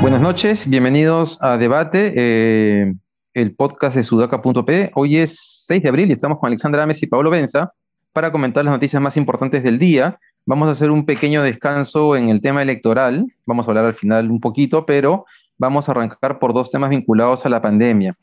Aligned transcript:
Buenas 0.00 0.20
noches, 0.20 0.68
bienvenidos 0.68 1.42
a 1.42 1.56
Debate, 1.56 2.12
eh, 2.14 2.94
el 3.34 3.56
podcast 3.56 3.96
de 3.96 4.04
sudaca.p. 4.04 4.92
Hoy 4.94 5.16
es 5.16 5.64
6 5.66 5.82
de 5.82 5.88
abril 5.88 6.08
y 6.08 6.12
estamos 6.12 6.38
con 6.38 6.46
Alexandra 6.46 6.84
Ames 6.84 7.02
y 7.02 7.08
Pablo 7.08 7.30
Benza 7.30 7.72
para 8.12 8.30
comentar 8.30 8.64
las 8.64 8.74
noticias 8.74 9.02
más 9.02 9.16
importantes 9.16 9.64
del 9.64 9.80
día. 9.80 10.20
Vamos 10.46 10.68
a 10.68 10.72
hacer 10.72 10.92
un 10.92 11.04
pequeño 11.04 11.42
descanso 11.42 12.14
en 12.14 12.28
el 12.28 12.40
tema 12.40 12.62
electoral, 12.62 13.26
vamos 13.44 13.66
a 13.66 13.72
hablar 13.72 13.86
al 13.86 13.94
final 13.94 14.30
un 14.30 14.40
poquito, 14.40 14.86
pero 14.86 15.26
vamos 15.60 15.88
a 15.88 15.92
arrancar 15.92 16.38
por 16.38 16.54
dos 16.54 16.70
temas 16.70 16.88
vinculados 16.88 17.44
a 17.44 17.50
la 17.50 17.60
pandemia, 17.60 18.16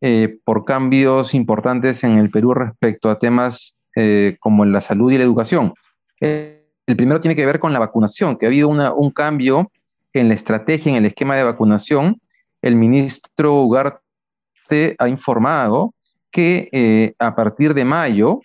eh, 0.00 0.36
por 0.44 0.64
cambios 0.64 1.32
importantes 1.32 2.02
en 2.02 2.18
el 2.18 2.28
Perú 2.28 2.54
respecto 2.54 3.08
a 3.08 3.20
temas 3.20 3.78
eh, 3.94 4.36
como 4.40 4.64
la 4.64 4.80
salud 4.80 5.12
y 5.12 5.16
la 5.16 5.22
educación. 5.22 5.74
Eh, 6.20 6.66
el 6.84 6.96
primero 6.96 7.20
tiene 7.20 7.36
que 7.36 7.46
ver 7.46 7.60
con 7.60 7.72
la 7.72 7.78
vacunación, 7.78 8.36
que 8.36 8.46
ha 8.46 8.48
habido 8.48 8.68
un 8.68 9.10
cambio 9.12 9.70
en 10.12 10.26
la 10.26 10.34
estrategia, 10.34 10.90
en 10.90 10.96
el 10.96 11.06
esquema 11.06 11.36
de 11.36 11.44
vacunación. 11.44 12.20
El 12.60 12.74
ministro 12.74 13.62
Ugarte 13.62 14.96
ha 14.98 15.08
informado 15.08 15.94
que 16.32 17.14
a 17.20 17.36
partir 17.36 17.74
de 17.74 17.84
mayo 17.84 18.40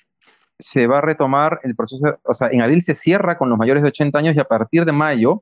se 0.59 0.85
va 0.85 0.99
a 0.99 1.01
retomar 1.01 1.59
el 1.63 1.75
proceso, 1.75 2.19
o 2.23 2.33
sea, 2.35 2.49
en 2.51 2.61
abril 2.61 2.83
se 2.83 2.93
cierra 2.93 3.37
con 3.39 3.49
los 3.49 3.57
mayores 3.57 3.81
de 3.81 3.89
80 3.89 4.19
años 4.19 4.35
y 4.35 4.39
a 4.39 4.43
partir 4.43 4.85
de 4.85 4.91
mayo 4.91 5.41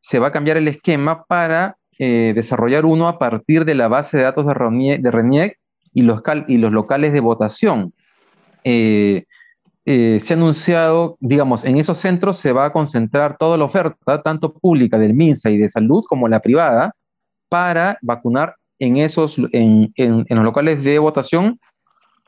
se 0.00 0.18
va 0.18 0.28
a 0.28 0.32
cambiar 0.32 0.58
el 0.58 0.68
esquema 0.68 1.24
para 1.24 1.78
eh, 1.98 2.32
desarrollar 2.34 2.84
uno 2.84 3.06
a 3.06 3.18
partir 3.18 3.64
de 3.64 3.74
la 3.74 3.86
base 3.86 4.16
de 4.16 4.24
datos 4.24 4.46
de, 4.46 4.54
RENIEC, 4.54 5.58
y 5.92 6.02
los, 6.02 6.72
locales 6.72 7.12
de 7.12 7.20
votación. 7.20 7.92
Eh, 8.64 9.24
eh, 9.84 10.18
se 10.20 10.34
ha 10.34 10.36
anunciado, 10.36 11.16
digamos, 11.20 11.64
en 11.64 11.76
esos 11.76 11.98
centros 11.98 12.38
se 12.38 12.52
va 12.52 12.66
a 12.66 12.72
concentrar 12.72 13.36
toda 13.36 13.56
la 13.56 13.64
oferta, 13.64 14.22
tanto 14.22 14.54
pública 14.54 14.98
del 14.98 15.14
MINSA 15.14 15.50
y 15.50 15.58
de 15.58 15.68
salud 15.68 16.02
como 16.08 16.26
la 16.26 16.40
privada, 16.40 16.94
para 17.48 17.98
vacunar 18.02 18.56
en 18.80 18.96
esos, 18.96 19.36
en, 19.52 19.92
los 19.96 20.44
locales 20.44 20.82
de 20.82 20.98
votación 20.98 21.60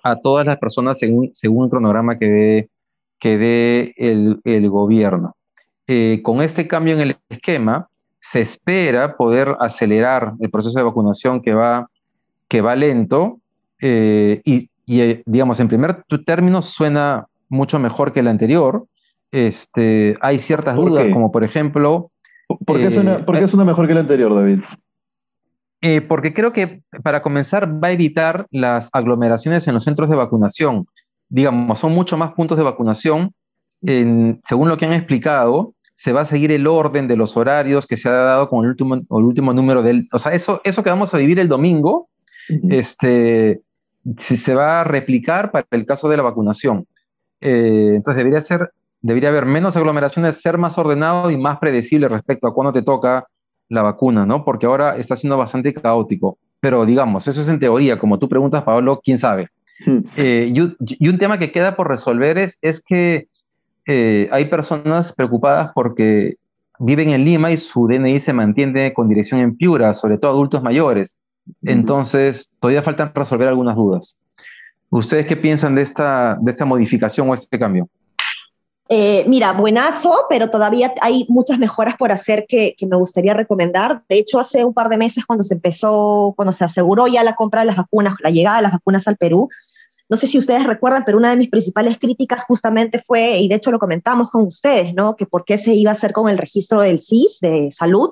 a 0.04 0.16
todas 0.20 0.46
las 0.46 0.58
personas 0.58 0.98
según, 0.98 1.30
según 1.32 1.64
el 1.64 1.70
cronograma 1.70 2.18
que 2.18 2.26
dé 2.26 2.70
que 3.18 3.94
el, 3.96 4.70
gobierno. 4.70 5.34
Con 6.22 6.42
este 6.42 6.68
cambio 6.68 6.94
en 6.94 7.00
el 7.00 7.16
esquema, 7.30 7.88
se 8.30 8.40
espera 8.40 9.16
poder 9.16 9.54
acelerar 9.60 10.32
el 10.40 10.50
proceso 10.50 10.76
de 10.76 10.84
vacunación 10.84 11.40
que 11.40 11.54
va, 11.54 11.88
que 12.48 12.60
va 12.60 12.74
lento 12.74 13.38
eh, 13.80 14.40
y, 14.44 14.68
eh, 14.88 15.22
digamos, 15.26 15.60
en 15.60 15.68
primer 15.68 16.02
término 16.24 16.60
suena 16.60 17.26
mucho 17.48 17.78
mejor 17.78 18.12
que 18.12 18.20
el 18.20 18.28
anterior. 18.28 18.86
Este, 19.30 20.16
hay 20.20 20.38
ciertas 20.38 20.74
dudas, 20.74 21.06
como 21.12 21.30
por 21.30 21.44
ejemplo... 21.44 22.10
¿Por 22.48 22.78
qué, 22.78 22.90
suena, 22.90 23.24
¿por 23.24 23.38
qué 23.38 23.46
suena 23.46 23.64
mejor 23.64 23.86
que 23.86 23.92
el 23.92 23.98
anterior, 23.98 24.34
David? 24.34 24.60
Eh, 25.82 26.00
porque 26.00 26.34
creo 26.34 26.52
que 26.52 26.82
para 27.04 27.22
comenzar 27.22 27.82
va 27.82 27.88
a 27.88 27.92
evitar 27.92 28.48
las 28.50 28.88
aglomeraciones 28.92 29.68
en 29.68 29.74
los 29.74 29.84
centros 29.84 30.10
de 30.10 30.16
vacunación. 30.16 30.86
Digamos, 31.28 31.78
son 31.78 31.92
mucho 31.92 32.16
más 32.16 32.32
puntos 32.32 32.58
de 32.58 32.64
vacunación. 32.64 33.32
según 33.82 34.68
lo 34.68 34.76
que 34.76 34.86
han 34.86 34.94
explicado, 34.94 35.75
se 35.96 36.12
va 36.12 36.20
a 36.20 36.26
seguir 36.26 36.52
el 36.52 36.66
orden 36.66 37.08
de 37.08 37.16
los 37.16 37.36
horarios 37.36 37.86
que 37.86 37.96
se 37.96 38.08
ha 38.08 38.12
dado 38.12 38.48
con 38.50 38.64
el 38.64 38.70
último, 38.70 38.94
el 38.96 39.04
último 39.10 39.52
número 39.54 39.82
del... 39.82 40.08
O 40.12 40.18
sea, 40.18 40.32
eso, 40.34 40.60
eso 40.62 40.82
que 40.82 40.90
vamos 40.90 41.12
a 41.14 41.18
vivir 41.18 41.38
el 41.38 41.48
domingo, 41.48 42.10
este, 42.68 43.62
se 44.18 44.54
va 44.54 44.82
a 44.82 44.84
replicar 44.84 45.50
para 45.50 45.66
el 45.70 45.86
caso 45.86 46.08
de 46.10 46.18
la 46.18 46.22
vacunación. 46.22 46.86
Eh, 47.40 47.94
entonces 47.96 48.18
debería 48.18 48.42
ser, 48.42 48.70
debería 49.00 49.30
haber 49.30 49.46
menos 49.46 49.74
aglomeraciones, 49.74 50.40
ser 50.40 50.58
más 50.58 50.76
ordenado 50.76 51.30
y 51.30 51.38
más 51.38 51.58
predecible 51.58 52.08
respecto 52.08 52.46
a 52.46 52.54
cuándo 52.54 52.74
te 52.74 52.82
toca 52.82 53.26
la 53.70 53.82
vacuna, 53.82 54.26
¿no? 54.26 54.44
Porque 54.44 54.66
ahora 54.66 54.98
está 54.98 55.16
siendo 55.16 55.38
bastante 55.38 55.72
caótico. 55.72 56.38
Pero 56.60 56.84
digamos, 56.84 57.26
eso 57.26 57.40
es 57.40 57.48
en 57.48 57.58
teoría, 57.58 57.98
como 57.98 58.18
tú 58.18 58.28
preguntas, 58.28 58.62
Pablo, 58.64 59.00
quién 59.02 59.18
sabe. 59.18 59.48
Hmm. 59.84 60.00
Eh, 60.18 60.52
y, 60.52 61.08
un 61.08 61.18
tema 61.18 61.38
que 61.38 61.52
queda 61.52 61.74
por 61.74 61.88
resolver 61.88 62.36
es, 62.36 62.58
es 62.60 62.82
que 62.82 63.28
eh, 63.86 64.28
hay 64.32 64.46
personas 64.46 65.12
preocupadas 65.12 65.70
porque 65.74 66.36
viven 66.78 67.10
en 67.10 67.24
Lima 67.24 67.52
y 67.52 67.56
su 67.56 67.86
DNI 67.86 68.18
se 68.18 68.32
mantiene 68.32 68.92
con 68.92 69.08
dirección 69.08 69.40
en 69.40 69.56
Piura, 69.56 69.94
sobre 69.94 70.18
todo 70.18 70.32
adultos 70.32 70.62
mayores. 70.62 71.18
Entonces, 71.62 72.50
todavía 72.60 72.82
faltan 72.82 73.12
resolver 73.14 73.48
algunas 73.48 73.76
dudas. 73.76 74.18
¿Ustedes 74.90 75.26
qué 75.26 75.36
piensan 75.36 75.74
de 75.74 75.82
esta, 75.82 76.36
de 76.40 76.50
esta 76.50 76.64
modificación 76.64 77.28
o 77.30 77.34
este 77.34 77.58
cambio? 77.58 77.88
Eh, 78.88 79.24
mira, 79.26 79.52
buenazo, 79.52 80.26
pero 80.28 80.48
todavía 80.48 80.92
hay 81.00 81.26
muchas 81.28 81.58
mejoras 81.58 81.96
por 81.96 82.12
hacer 82.12 82.46
que, 82.48 82.74
me 82.88 82.96
gustaría 82.96 83.34
recomendar. 83.34 84.02
De 84.08 84.18
hecho, 84.18 84.38
hace 84.38 84.64
un 84.64 84.74
par 84.74 84.88
de 84.88 84.96
meses 84.96 85.24
cuando 85.26 85.42
se 85.42 85.54
empezó, 85.54 86.32
cuando 86.36 86.52
se 86.52 86.64
aseguró 86.64 87.08
ya 87.08 87.24
la 87.24 87.34
compra 87.34 87.62
de 87.62 87.66
las 87.66 87.76
vacunas, 87.76 88.14
la 88.20 88.30
llegada 88.30 88.56
de 88.58 88.62
las 88.62 88.72
vacunas 88.72 89.08
al 89.08 89.16
Perú, 89.16 89.48
no 90.08 90.16
sé 90.16 90.26
si 90.26 90.38
ustedes 90.38 90.64
recuerdan, 90.64 91.02
pero 91.04 91.18
una 91.18 91.30
de 91.30 91.36
mis 91.36 91.48
principales 91.48 91.98
críticas 91.98 92.44
justamente 92.44 93.02
fue, 93.04 93.38
y 93.38 93.48
de 93.48 93.56
hecho 93.56 93.72
lo 93.72 93.78
comentamos 93.78 94.30
con 94.30 94.44
ustedes, 94.44 94.94
¿no? 94.94 95.16
Que 95.16 95.26
por 95.26 95.44
qué 95.44 95.58
se 95.58 95.74
iba 95.74 95.90
a 95.90 95.92
hacer 95.92 96.12
con 96.12 96.28
el 96.28 96.38
registro 96.38 96.80
del 96.80 97.00
CIS 97.00 97.40
de 97.40 97.70
salud 97.72 98.10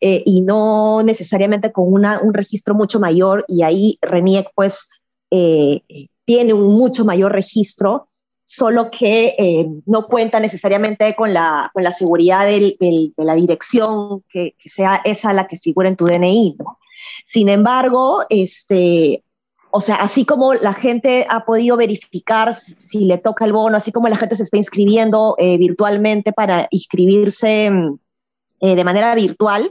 eh, 0.00 0.22
y 0.24 0.40
no 0.40 1.02
necesariamente 1.02 1.70
con 1.72 1.92
una, 1.92 2.20
un 2.20 2.32
registro 2.32 2.74
mucho 2.74 2.98
mayor 2.98 3.44
y 3.48 3.62
ahí 3.62 3.98
RENIEC 4.00 4.48
pues 4.54 4.88
eh, 5.30 5.82
tiene 6.24 6.54
un 6.54 6.74
mucho 6.74 7.04
mayor 7.04 7.32
registro 7.32 8.06
solo 8.44 8.90
que 8.90 9.34
eh, 9.38 9.66
no 9.84 10.06
cuenta 10.06 10.40
necesariamente 10.40 11.14
con 11.14 11.34
la, 11.34 11.70
con 11.74 11.84
la 11.84 11.92
seguridad 11.92 12.46
de 12.46 13.12
la 13.18 13.34
dirección 13.34 14.22
que, 14.26 14.54
sea 14.58 15.02
esa 15.04 15.34
la 15.34 15.46
que 15.46 15.58
figura 15.58 15.86
en 15.86 15.96
tu 15.96 16.06
DNI. 16.06 16.56
Sin 17.26 17.50
embargo, 17.50 18.24
este, 18.30 19.22
o 19.70 19.80
sea, 19.80 19.96
así 19.96 20.24
como 20.24 20.54
la 20.54 20.72
gente 20.72 21.26
ha 21.28 21.44
podido 21.44 21.76
verificar 21.76 22.54
si, 22.54 23.04
le 23.04 23.18
toca 23.18 23.44
el 23.44 23.52
bono, 23.52 23.76
así 23.76 23.92
como 23.92 24.08
la 24.08 24.16
gente 24.16 24.36
se 24.36 24.42
está 24.42 24.56
inscribiendo 24.56 25.34
eh, 25.38 25.58
virtualmente 25.58 26.32
para 26.32 26.68
inscribirse 26.70 27.70
mm, 27.70 27.98
eh, 28.60 28.76
de 28.76 28.84
manera 28.84 29.14
virtual, 29.14 29.70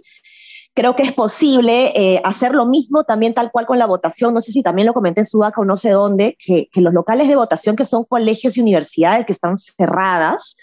Creo 0.77 0.95
que 0.95 1.01
es 1.01 1.11
posible 1.11 1.91
eh, 1.95 2.21
hacer 2.23 2.51
lo 2.51 2.67
mismo 2.67 3.03
también 3.03 3.33
tal 3.33 3.51
cual 3.51 3.65
con 3.65 3.79
la 3.79 3.87
votación. 3.87 4.31
No 4.35 4.41
sé 4.41 4.51
si 4.51 4.61
también 4.61 4.85
lo 4.85 4.93
comenté 4.93 5.21
en 5.21 5.25
Sudaca 5.25 5.59
o 5.59 5.65
no 5.65 5.75
sé 5.75 5.89
dónde, 5.89 6.37
que, 6.37 6.69
los 6.75 6.93
locales 6.93 7.27
de 7.27 7.35
votación 7.35 7.75
que 7.75 7.83
son 7.83 8.03
colegios 8.03 8.55
y 8.55 8.61
universidades 8.61 9.25
que 9.25 9.31
están 9.31 9.57
cerradas, 9.57 10.55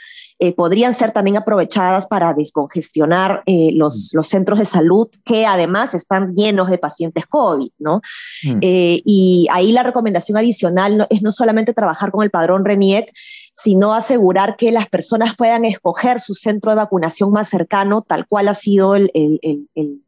eh, 0.45 0.53
podrían 0.53 0.93
ser 0.93 1.13
también 1.13 1.39
aprovechadas 1.39 2.07
para 2.07 2.35
descongestionar 2.35 3.43
eh, 3.47 3.71
los, 3.73 4.13
mm. 4.13 4.17
los, 4.17 4.27
centros 4.27 4.59
de 4.59 4.67
salud 4.67 5.09
que 5.25 5.47
además 5.47 5.95
están 5.95 6.35
llenos 6.35 6.69
de 6.69 6.77
pacientes 6.77 7.27
COVID, 7.27 7.71
¿no? 7.79 8.03
Mm. 8.43 8.59
y 8.61 9.47
ahí 9.51 9.73
la 9.73 9.83
recomendación 9.83 10.37
adicional 10.37 11.07
es 11.09 11.23
no 11.23 11.33
solamente 11.33 11.73
trabajar 11.73 12.11
con 12.11 12.23
el 12.23 12.31
padrón 12.31 12.65
RENIEC, 12.65 13.11
sino 13.55 13.95
asegurar 13.95 14.57
que 14.57 14.71
las 14.71 14.89
personas 14.89 15.35
puedan 15.35 15.65
escoger 15.65 16.21
su 16.21 16.35
centro 16.35 16.73
de 16.73 16.77
vacunación 16.77 17.33
más 17.33 17.49
cercano, 17.49 18.03
tal 18.03 18.27
cual 18.27 18.49
ha 18.49 18.55
sido 18.55 18.97
el, 18.97 19.11
el 19.15 20.05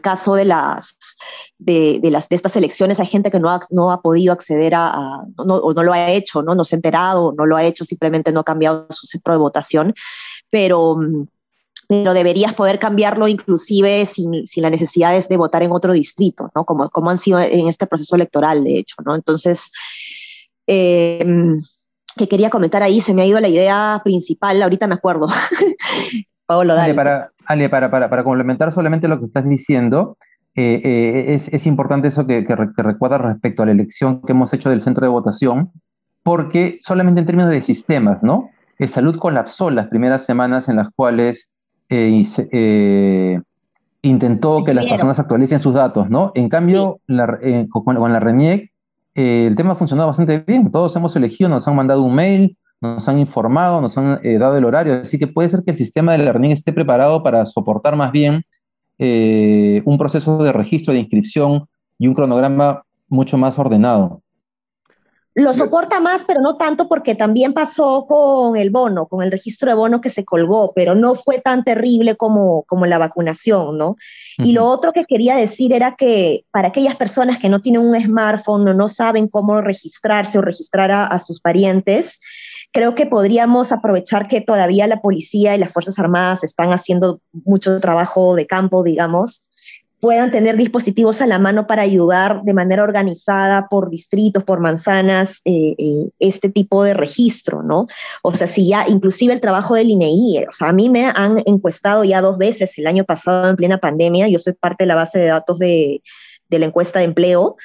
caso 0.00 0.34
de 0.34 0.44
las 0.44 0.98
de, 1.58 2.00
las 2.04 2.28
de 2.28 2.36
estas 2.36 2.56
elecciones 2.56 3.00
hay 3.00 3.06
gente 3.06 3.30
que 3.30 3.40
no 3.40 3.50
ha, 3.50 3.60
no 3.70 3.90
ha 3.90 4.02
podido 4.02 4.32
acceder 4.32 4.74
a, 4.74 5.24
no, 5.44 5.56
o 5.56 5.72
no 5.72 5.82
lo 5.82 5.92
ha 5.92 6.10
hecho 6.10 6.42
no 6.42 6.54
no 6.54 6.64
se 6.64 6.74
ha 6.74 6.78
enterado 6.78 7.34
no 7.36 7.46
lo 7.46 7.56
ha 7.56 7.64
hecho 7.64 7.84
simplemente 7.84 8.32
no 8.32 8.40
ha 8.40 8.44
cambiado 8.44 8.86
su 8.90 9.06
centro 9.06 9.34
de 9.34 9.38
votación. 9.38 9.94
Pero 10.50 10.98
pero 11.88 12.14
deberías 12.14 12.54
poder 12.54 12.78
cambiarlo 12.78 13.26
inclusive 13.26 14.06
sin, 14.06 14.46
sin 14.46 14.62
la 14.62 14.70
necesidad 14.70 15.26
de, 15.26 15.36
votar 15.36 15.64
en 15.64 15.72
otro 15.72 15.92
distrito 15.92 16.50
no 16.54 16.64
como 16.64 16.88
como 16.90 17.10
han 17.10 17.18
sido 17.18 17.40
en 17.40 17.66
este 17.68 17.86
proceso 17.86 18.14
electoral 18.14 18.62
de 18.62 18.78
hecho 18.78 18.96
no 19.04 19.14
entonces 19.14 19.72
eh, 20.66 21.24
que 22.16 22.28
quería 22.28 22.50
comentar 22.50 22.82
ahí, 22.82 23.00
se 23.00 23.14
me 23.14 23.22
ha 23.22 23.26
ido 23.26 23.40
la 23.40 23.48
idea 23.48 24.00
principal, 24.04 24.62
ahorita 24.62 24.86
me 24.86 24.94
acuerdo. 24.94 25.26
Pablo, 26.50 26.74
dale. 26.74 26.94
para, 26.94 27.30
Ale, 27.46 27.68
para, 27.68 27.92
para, 27.92 28.10
para, 28.10 28.24
complementar 28.24 28.72
solamente 28.72 29.06
lo 29.06 29.20
que 29.20 29.24
estás 29.26 29.48
diciendo, 29.48 30.16
eh, 30.56 30.80
eh, 30.82 31.34
es, 31.34 31.46
es, 31.46 31.64
importante 31.64 32.08
eso 32.08 32.26
que, 32.26 32.44
que, 32.44 32.56
recuerda 32.56 33.18
respecto 33.18 33.62
a 33.62 33.66
la 33.66 33.70
elección 33.70 34.20
que 34.22 34.32
hemos 34.32 34.52
hecho 34.52 34.68
del 34.68 34.80
centro 34.80 35.06
de 35.06 35.12
votación, 35.12 35.70
porque 36.24 36.76
solamente 36.80 37.20
en 37.20 37.26
términos 37.26 37.50
de 37.50 37.60
sistemas, 37.60 38.24
¿no? 38.24 38.50
El 38.80 38.88
salud 38.88 39.16
colapsó 39.20 39.70
las 39.70 39.86
primeras 39.86 40.24
semanas 40.24 40.68
en 40.68 40.74
las 40.74 40.88
cuales 40.90 41.52
eh, 41.88 43.40
intentó 44.02 44.64
que 44.64 44.74
las 44.74 44.86
personas 44.86 45.20
actualicen 45.20 45.60
sus 45.60 45.74
datos, 45.74 46.10
¿no? 46.10 46.32
En 46.34 46.48
cambio, 46.48 46.98
la, 47.06 47.38
con, 47.70 47.94
con, 47.94 48.12
la 48.12 48.18
RENIEC, 48.18 48.72
el 49.14 49.54
tema 49.54 49.74
ha 49.74 49.76
funcionado 49.76 50.08
bastante 50.08 50.42
bien. 50.44 50.72
Todos 50.72 50.96
hemos 50.96 51.14
elegido, 51.14 51.48
nos 51.48 51.68
han 51.68 51.76
mandado 51.76 52.02
un 52.02 52.16
mail, 52.16 52.56
nos 52.80 53.08
han 53.08 53.18
informado, 53.18 53.80
nos 53.80 53.96
han 53.98 54.20
eh, 54.22 54.38
dado 54.38 54.56
el 54.56 54.64
horario, 54.64 54.94
así 54.94 55.18
que 55.18 55.26
puede 55.26 55.48
ser 55.48 55.62
que 55.64 55.72
el 55.72 55.76
sistema 55.76 56.12
de 56.12 56.18
learning 56.18 56.52
esté 56.52 56.72
preparado 56.72 57.22
para 57.22 57.44
soportar 57.46 57.96
más 57.96 58.10
bien 58.12 58.44
eh, 58.98 59.82
un 59.84 59.98
proceso 59.98 60.42
de 60.42 60.52
registro 60.52 60.92
de 60.92 61.00
inscripción 61.00 61.66
y 61.98 62.06
un 62.06 62.14
cronograma 62.14 62.82
mucho 63.08 63.36
más 63.36 63.58
ordenado. 63.58 64.22
Lo 65.34 65.54
soporta 65.54 66.00
más, 66.00 66.24
pero 66.24 66.40
no 66.40 66.56
tanto 66.56 66.88
porque 66.88 67.14
también 67.14 67.52
pasó 67.52 68.04
con 68.08 68.56
el 68.56 68.70
bono, 68.70 69.06
con 69.06 69.22
el 69.22 69.30
registro 69.30 69.70
de 69.70 69.76
bono 69.76 70.00
que 70.00 70.10
se 70.10 70.24
colgó, 70.24 70.72
pero 70.74 70.96
no 70.96 71.14
fue 71.14 71.40
tan 71.40 71.62
terrible 71.62 72.16
como, 72.16 72.64
como 72.64 72.84
la 72.84 72.98
vacunación, 72.98 73.78
¿no? 73.78 73.96
Y 74.38 74.52
lo 74.52 74.64
otro 74.66 74.92
que 74.92 75.04
quería 75.04 75.36
decir 75.36 75.72
era 75.72 75.94
que 75.94 76.44
para 76.50 76.68
aquellas 76.68 76.96
personas 76.96 77.38
que 77.38 77.48
no 77.48 77.60
tienen 77.60 77.82
un 77.82 77.98
smartphone 78.00 78.68
o 78.68 78.74
no 78.74 78.88
saben 78.88 79.28
cómo 79.28 79.60
registrarse 79.60 80.36
o 80.36 80.42
registrar 80.42 80.90
a, 80.90 81.06
a 81.06 81.18
sus 81.20 81.40
parientes, 81.40 82.20
creo 82.72 82.94
que 82.94 83.06
podríamos 83.06 83.72
aprovechar 83.72 84.28
que 84.28 84.40
todavía 84.40 84.86
la 84.86 85.00
policía 85.00 85.54
y 85.54 85.58
las 85.58 85.72
Fuerzas 85.72 85.98
Armadas 85.98 86.44
están 86.44 86.72
haciendo 86.72 87.20
mucho 87.32 87.80
trabajo 87.80 88.34
de 88.34 88.46
campo, 88.46 88.82
digamos, 88.82 89.50
puedan 90.00 90.32
tener 90.32 90.56
dispositivos 90.56 91.20
a 91.20 91.26
la 91.26 91.38
mano 91.38 91.66
para 91.66 91.82
ayudar 91.82 92.42
de 92.42 92.54
manera 92.54 92.82
organizada 92.82 93.68
por 93.68 93.90
distritos, 93.90 94.42
por 94.44 94.60
manzanas, 94.60 95.42
eh, 95.44 95.74
eh, 95.78 96.10
este 96.18 96.48
tipo 96.48 96.82
de 96.82 96.94
registro, 96.94 97.62
¿no? 97.62 97.86
O 98.22 98.32
sea, 98.32 98.46
si 98.46 98.66
ya, 98.66 98.86
inclusive 98.88 99.34
el 99.34 99.42
trabajo 99.42 99.74
del 99.74 99.90
INEI, 99.90 100.46
o 100.48 100.52
sea, 100.52 100.70
a 100.70 100.72
mí 100.72 100.88
me 100.88 101.06
han 101.06 101.42
encuestado 101.44 102.02
ya 102.04 102.22
dos 102.22 102.38
veces 102.38 102.78
el 102.78 102.86
año 102.86 103.04
pasado 103.04 103.50
en 103.50 103.56
plena 103.56 103.78
pandemia, 103.78 104.28
yo 104.28 104.38
soy 104.38 104.54
parte 104.54 104.84
de 104.84 104.88
la 104.88 104.94
base 104.94 105.18
de 105.18 105.26
datos 105.26 105.58
de, 105.58 106.02
de 106.48 106.58
la 106.58 106.66
encuesta 106.66 106.98
de 106.98 107.04
empleo, 107.04 107.56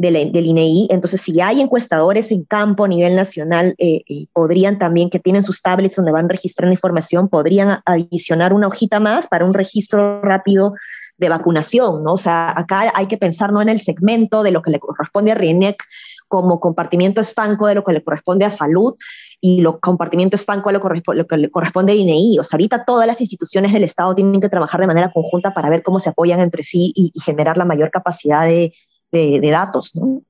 del, 0.00 0.46
INEI. 0.46 0.88
Entonces, 0.90 1.20
si 1.20 1.40
hay 1.40 1.60
encuestadores 1.60 2.30
en 2.30 2.44
campo 2.44 2.84
a 2.84 2.88
nivel 2.88 3.14
nacional, 3.14 3.74
eh, 3.78 4.02
podrían 4.32 4.78
también, 4.78 5.10
que 5.10 5.18
tienen 5.18 5.42
sus 5.42 5.60
tablets 5.60 5.96
donde 5.96 6.12
van 6.12 6.28
registrando 6.28 6.72
información, 6.72 7.28
podrían 7.28 7.80
adicionar 7.84 8.52
una 8.52 8.68
hojita 8.68 9.00
más 9.00 9.28
para 9.28 9.44
un 9.44 9.54
registro 9.54 10.22
rápido 10.22 10.74
de 11.18 11.28
vacunación, 11.28 12.02
¿no? 12.02 12.14
O 12.14 12.16
sea, 12.16 12.52
acá 12.56 12.90
hay 12.94 13.06
que 13.06 13.18
pensar 13.18 13.52
no 13.52 13.60
en 13.60 13.68
el 13.68 13.80
segmento 13.80 14.42
de 14.42 14.52
lo 14.52 14.62
que 14.62 14.70
le 14.70 14.80
corresponde 14.80 15.32
a 15.32 15.34
RINEC 15.34 15.84
como 16.28 16.60
compartimiento 16.60 17.20
estanco 17.20 17.66
de 17.66 17.74
lo 17.74 17.84
que 17.84 17.92
le 17.92 18.02
corresponde 18.02 18.46
a 18.46 18.50
salud 18.50 18.94
y 19.38 19.60
lo 19.60 19.80
compartimiento 19.80 20.36
estanco 20.36 20.70
de 20.70 20.78
lo, 20.78 21.26
que 21.26 21.36
le 21.36 21.50
corresponde 21.50 21.92
a 21.92 21.94
INEI. 21.94 22.38
O 22.38 22.44
sea, 22.44 22.56
ahorita 22.56 22.86
todas 22.86 23.06
las 23.06 23.20
instituciones 23.20 23.72
del 23.72 23.84
Estado 23.84 24.14
tienen 24.14 24.40
que 24.40 24.48
trabajar 24.48 24.80
de 24.80 24.86
manera 24.86 25.12
conjunta 25.12 25.52
para 25.52 25.68
ver 25.68 25.82
cómo 25.82 25.98
se 25.98 26.08
apoyan 26.08 26.40
entre 26.40 26.62
sí 26.62 26.90
y, 26.94 27.10
y 27.12 27.20
generar 27.20 27.58
la 27.58 27.66
mayor 27.66 27.90
capacidad 27.90 28.46
de, 28.46 28.72
de, 29.12 29.50
datos, 29.50 29.94
¿no? 29.94 30.22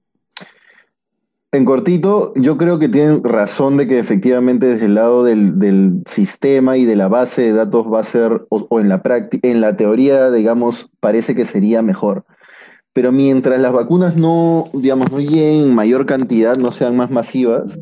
En 1.53 1.65
cortito, 1.65 2.32
yo 2.37 2.56
creo 2.56 2.79
que 2.79 2.88
tienen 2.88 3.25
razón 3.25 3.77
de 3.77 3.88
que 3.88 3.99
efectivamente 3.99 4.67
desde 4.67 4.87
el 4.87 4.94
lado 4.94 5.25
del, 5.25 6.03
sistema 6.06 6.77
y 6.77 6.85
de 6.85 6.94
la 6.94 7.09
base 7.09 7.43
de 7.43 7.53
datos 7.53 7.87
va 7.93 8.00
a 8.00 8.05
ser, 8.05 8.47
o, 8.50 8.79
en 8.79 8.88
la 8.88 9.03
práctica, 9.03 9.49
en 9.49 9.61
la 9.61 9.77
teoría, 9.77 10.31
digamos, 10.31 10.91
parece 11.00 11.35
que 11.35 11.44
sería 11.44 11.82
mejor. 11.82 12.25
Pero 12.93 13.11
mientras 13.11 13.61
las 13.61 13.73
vacunas 13.73 14.17
no, 14.17 14.69
digamos, 14.73 15.11
no 15.11 15.19
lleguen 15.19 15.65
en 15.65 15.75
mayor 15.75 16.06
cantidad, 16.06 16.56
no 16.56 16.71
sean 16.71 16.97
más 16.97 17.11
masivas, 17.11 17.79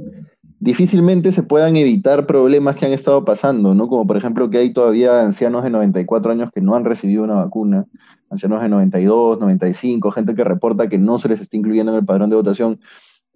difícilmente 0.61 1.33
se 1.33 1.43
puedan 1.43 1.77
evitar 1.77 2.27
problemas 2.27 2.77
que 2.77 2.87
han 2.87 2.93
estado 2.93 3.25
pasando, 3.25 3.75
¿no? 3.75 3.89
Como 3.89 4.07
por 4.07 4.17
ejemplo 4.17 4.51
que 4.51 4.59
hay 4.59 4.73
todavía 4.73 5.23
ancianos 5.23 5.63
de 5.63 5.71
94 5.71 6.33
años 6.33 6.51
que 6.53 6.61
no 6.61 6.75
han 6.75 6.85
recibido 6.85 7.25
una 7.25 7.35
vacuna, 7.35 7.87
ancianos 8.31 8.63
de 8.63 8.69
92, 8.69 9.41
95, 9.41 10.11
gente 10.11 10.35
que 10.35 10.45
reporta 10.45 10.89
que 10.89 10.99
no 10.99 11.19
se 11.19 11.29
les 11.29 11.41
está 11.41 11.57
incluyendo 11.57 11.93
en 11.93 11.99
el 11.99 12.05
padrón 12.05 12.31
de 12.31 12.37
votación 12.37 12.79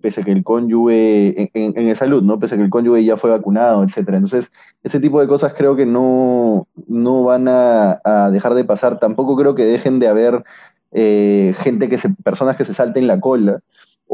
pese 0.02 0.20
a 0.20 0.24
que 0.24 0.32
el 0.32 0.44
cónyuge, 0.44 1.50
en, 1.54 1.78
en, 1.78 1.96
salud, 1.96 2.22
¿no? 2.22 2.38
Pese 2.38 2.56
a 2.56 2.58
que 2.58 2.64
el 2.64 2.70
cónyuge 2.70 3.04
ya 3.04 3.16
fue 3.16 3.30
vacunado, 3.30 3.82
etcétera. 3.84 4.18
Entonces, 4.18 4.52
ese 4.82 5.00
tipo 5.00 5.20
de 5.20 5.28
cosas 5.28 5.54
creo 5.54 5.76
que 5.76 5.86
no, 5.86 6.66
no 6.88 7.22
van 7.22 7.46
a, 7.48 8.28
dejar 8.30 8.54
de 8.54 8.64
pasar. 8.64 8.98
Tampoco 8.98 9.36
creo 9.36 9.54
que 9.54 9.64
dejen 9.64 9.98
de 10.00 10.08
haber 10.08 10.42
eh, 10.90 11.54
gente 11.60 11.88
que 11.88 11.96
se, 11.96 12.10
personas 12.10 12.56
que 12.56 12.64
se 12.64 12.74
salten 12.74 13.06
la 13.06 13.20
cola. 13.20 13.60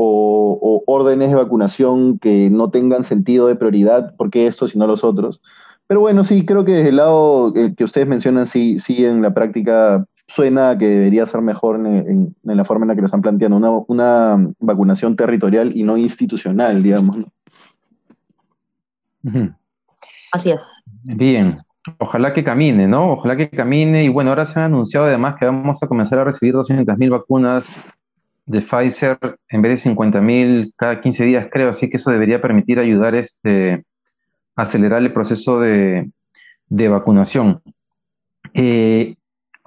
O, 0.00 0.84
órdenes 0.86 1.30
de 1.30 1.36
vacunación 1.36 2.18
que 2.18 2.50
no 2.50 2.70
tengan 2.70 3.04
sentido 3.04 3.48
de 3.48 3.56
prioridad, 3.56 4.14
porque 4.16 4.46
estos 4.46 4.74
y 4.74 4.78
no 4.78 4.86
los 4.86 5.02
otros. 5.02 5.42
Pero 5.88 6.00
bueno, 6.00 6.22
sí, 6.22 6.46
creo 6.46 6.64
que 6.64 6.72
desde 6.72 6.90
el 6.90 6.96
lado 6.96 7.52
que 7.52 7.84
ustedes 7.84 8.06
mencionan, 8.06 8.46
sí, 8.46 8.78
sí 8.78 9.04
en 9.04 9.22
la 9.22 9.34
práctica 9.34 10.06
suena 10.28 10.76
que 10.78 10.86
debería 10.86 11.26
ser 11.26 11.40
mejor 11.40 11.76
en, 11.76 12.36
la 12.44 12.64
forma 12.64 12.84
en 12.84 12.88
la 12.88 12.94
que 12.94 13.00
lo 13.00 13.06
están 13.06 13.22
planteando, 13.22 13.56
una, 13.56 13.70
una 13.88 14.52
vacunación 14.60 15.16
territorial 15.16 15.72
y 15.74 15.82
no 15.82 15.96
institucional, 15.96 16.82
digamos. 16.82 17.16
Así 20.30 20.50
es. 20.50 20.82
Bien, 21.02 21.58
ojalá 21.98 22.34
que 22.34 22.44
camine, 22.44 22.86
¿no? 22.86 23.12
Ojalá 23.14 23.36
que 23.36 23.48
camine. 23.48 24.04
Y 24.04 24.08
bueno, 24.08 24.30
ahora 24.30 24.44
se 24.44 24.60
ha 24.60 24.66
anunciado 24.66 25.06
además 25.06 25.36
que 25.38 25.46
vamos 25.46 25.82
a 25.82 25.88
comenzar 25.88 26.18
a 26.18 26.24
recibir 26.24 26.54
200.000 26.54 27.10
vacunas 27.10 27.74
de 28.48 28.62
Pfizer 28.62 29.18
en 29.48 29.62
vez 29.62 29.84
de 29.84 29.90
50.000 29.90 30.72
cada 30.76 31.00
15 31.00 31.24
días, 31.24 31.48
creo. 31.50 31.70
Así 31.70 31.88
que 31.88 31.98
eso 31.98 32.10
debería 32.10 32.42
permitir 32.42 32.78
ayudar 32.80 33.14
este, 33.14 33.84
a 34.56 34.62
acelerar 34.62 35.00
el 35.02 35.12
proceso 35.12 35.60
de, 35.60 36.10
de 36.68 36.88
vacunación. 36.88 37.62
Eh, 38.54 39.14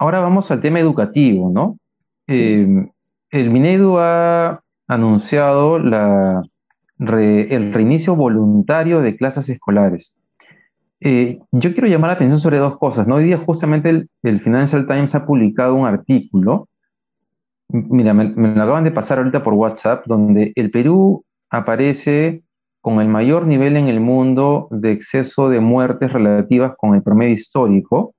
Ahora 0.02 0.18
vamos 0.18 0.50
al 0.50 0.60
tema 0.60 0.80
educativo, 0.80 1.48
¿no? 1.54 1.78
Eh, 2.26 2.88
el 3.30 3.50
Minedu 3.50 3.98
ha 4.00 4.60
anunciado 4.88 5.76
el 5.76 7.72
reinicio 7.72 8.16
voluntario 8.16 9.00
de 9.00 9.14
clases 9.14 9.48
escolares. 9.48 10.16
Eh, 10.98 11.38
yo 11.52 11.72
quiero 11.72 11.86
llamar 11.86 12.08
la 12.08 12.14
atención 12.14 12.40
sobre 12.40 12.58
dos 12.58 12.78
cosas. 12.78 13.06
¿no? 13.06 13.14
Hoy 13.14 13.26
día 13.26 13.38
justamente 13.38 14.08
el, 14.24 14.40
Financial 14.40 14.88
Times 14.88 15.14
ha 15.14 15.24
publicado 15.24 15.76
un 15.76 15.86
artículo, 15.86 16.66
mira, 17.72 18.14
me, 18.14 18.32
lo 18.34 18.62
acaban 18.62 18.84
de 18.84 18.90
pasar 18.90 19.18
ahorita 19.18 19.42
por 19.42 19.54
WhatsApp, 19.54 20.06
donde 20.06 20.52
el 20.54 20.70
Perú 20.70 21.24
aparece 21.50 22.42
con 22.80 23.00
el 23.00 23.08
mayor 23.08 23.46
nivel 23.46 23.76
en 23.76 23.88
el 23.88 24.00
mundo 24.00 24.68
de 24.70 24.92
exceso 24.92 25.48
de 25.48 25.60
muertes 25.60 26.12
relativas 26.12 26.74
con 26.76 26.94
el 26.94 27.02
promedio 27.02 27.34
histórico 27.34 28.14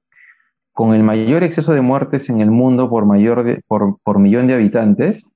con 0.74 0.94
el 0.96 1.04
mayor 1.04 1.44
exceso 1.44 1.74
de 1.74 1.82
muertes 1.82 2.30
en 2.30 2.42
el 2.42 2.50
mundo 2.50 2.90
por, 2.90 3.06
mayor 3.06 3.62
por, 3.68 4.20
millón 4.20 4.48
de 4.48 4.56
habitantes. 4.56 5.30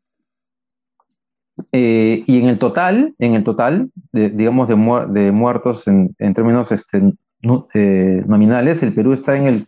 Eh, 1.72 2.24
y 2.26 2.40
en 2.40 2.48
el 2.48 2.60
total, 2.60 3.16
en 3.20 3.36
el 3.36 3.44
total, 3.44 3.92
digamos, 4.12 4.68
de, 4.68 4.76
de 4.76 5.32
muertos 5.32 5.88
en, 5.88 6.16
términos 6.34 6.72
este, 6.72 7.14
eh, 7.74 8.24
nominales, 8.28 8.82
el 8.84 8.94
Perú 8.94 9.14
está 9.14 9.36
en 9.36 9.48
el 9.48 9.68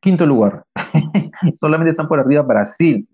quinto 0.00 0.26
lugar. 0.26 0.64
Solamente 1.54 1.90
están 1.90 2.08
por 2.08 2.20
arriba 2.20 2.42
Brasil, 2.42 3.06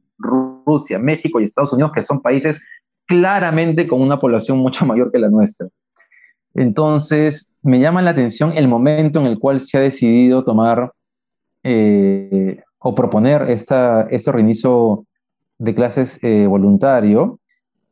Rusia, 0.68 0.98
México 0.98 1.40
y 1.40 1.44
Estados 1.44 1.72
Unidos, 1.72 1.92
que 1.94 2.02
son 2.02 2.20
países 2.20 2.60
claramente 3.06 3.88
con 3.88 4.00
una 4.00 4.20
población 4.20 4.58
mucho 4.58 4.84
mayor 4.86 5.10
que 5.10 5.18
la 5.18 5.30
nuestra. 5.30 5.68
Entonces, 6.54 7.48
me 7.62 7.80
llama 7.80 8.02
la 8.02 8.10
atención 8.10 8.52
el 8.54 8.68
momento 8.68 9.20
en 9.20 9.26
el 9.26 9.38
cual 9.38 9.60
se 9.60 9.78
ha 9.78 9.80
decidido 9.80 10.44
tomar 10.44 10.92
eh, 11.62 12.60
o 12.78 12.94
proponer 12.94 13.42
esta, 13.42 14.02
este 14.10 14.30
reinicio 14.30 15.04
de 15.58 15.74
clases 15.74 16.18
eh, 16.22 16.46
voluntario, 16.46 17.40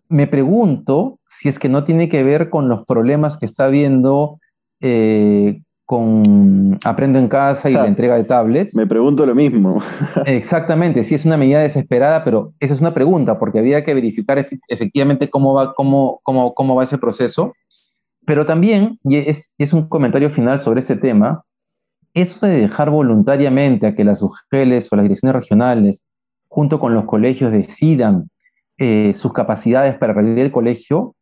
me 0.09 0.27
pregunto 0.27 1.19
si 1.27 1.49
es 1.49 1.59
que 1.59 1.69
no 1.69 1.85
tiene 1.85 2.09
que 2.09 2.23
ver 2.23 2.49
con 2.49 2.69
los 2.69 2.85
problemas 2.87 3.37
que 3.37 3.47
está 3.47 3.65
habiendo 3.65 4.39
eh, 4.81 5.63
con 5.87 6.81
Aprendo 6.85 7.21
en 7.21 7.29
Casa 7.29 7.71
y 7.71 7.75
la 7.75 7.87
entrega 7.87 8.17
de 8.17 8.25
tablets. 8.25 8.75
Me 8.75 8.89
pregunto 8.89 9.25
lo 9.25 9.37
mismo. 9.37 9.81
Exactamente, 10.27 11.05
sí 11.05 11.15
es 11.15 11.25
una 11.25 11.37
medida 11.37 11.61
desesperada, 11.61 12.25
pero 12.25 12.53
esa 12.59 12.75
es 12.75 12.81
una 12.81 12.93
pregunta, 12.93 13.39
porque 13.39 13.61
había 13.61 13.85
que 13.85 13.95
verificar 13.95 14.45
efectivamente 14.69 15.31
cómo 15.31 15.55
va, 15.55 15.75
cómo, 15.75 16.21
cómo, 16.25 16.55
cómo 16.55 16.75
va 16.75 16.85
ese 16.85 16.99
proceso. 16.99 17.55
Pero 18.27 18.45
también, 18.45 18.99
y 19.05 19.19
es, 19.19 19.53
es 19.59 19.73
un 19.73 19.89
comentario 19.89 20.29
final 20.31 20.59
sobre 20.59 20.81
ese 20.81 20.97
tema, 20.97 21.45
eso 22.15 22.45
de 22.47 22.63
dejar 22.63 22.91
voluntariamente 22.91 23.87
a 23.87 23.95
que 23.95 24.03
las 24.03 24.21
UGELES 24.23 24.93
o 24.93 24.97
las 24.97 25.05
direcciones 25.05 25.37
regionales, 25.37 26.05
junto 26.49 26.81
con 26.81 26.95
los 26.95 27.05
colegios, 27.05 27.53
decidan 27.53 28.29
eh, 28.79 29.13
sus 29.15 29.33
capacidades 29.33 29.97
para 29.99 30.15
realizar 30.15 30.47
el 30.47 30.51
colegio, 30.51 31.15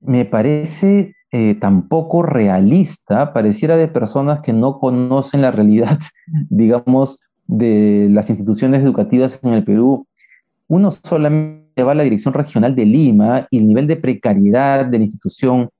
me 0.00 0.24
parece 0.24 1.16
eh, 1.34 1.56
tampoco 1.58 2.22
realista, 2.22 3.32
pareciera 3.32 3.78
de 3.78 3.88
personas 3.88 4.40
que 4.40 4.52
no 4.52 4.78
conocen 4.78 5.40
la 5.40 5.50
realidad, 5.50 5.98
digamos, 6.50 7.20
de 7.46 8.08
las 8.10 8.28
instituciones 8.28 8.82
educativas 8.82 9.40
en 9.42 9.54
el 9.54 9.64
Perú. 9.64 10.06
Uno 10.68 10.90
solamente 10.90 11.82
va 11.82 11.92
a 11.92 11.94
la 11.94 12.02
dirección 12.02 12.34
regional 12.34 12.74
de 12.74 12.84
Lima 12.84 13.46
y 13.50 13.58
el 13.58 13.66
nivel 13.66 13.86
de 13.86 13.96
precariedad 13.96 14.84
de 14.84 14.98
la 14.98 15.04
institución 15.04 15.70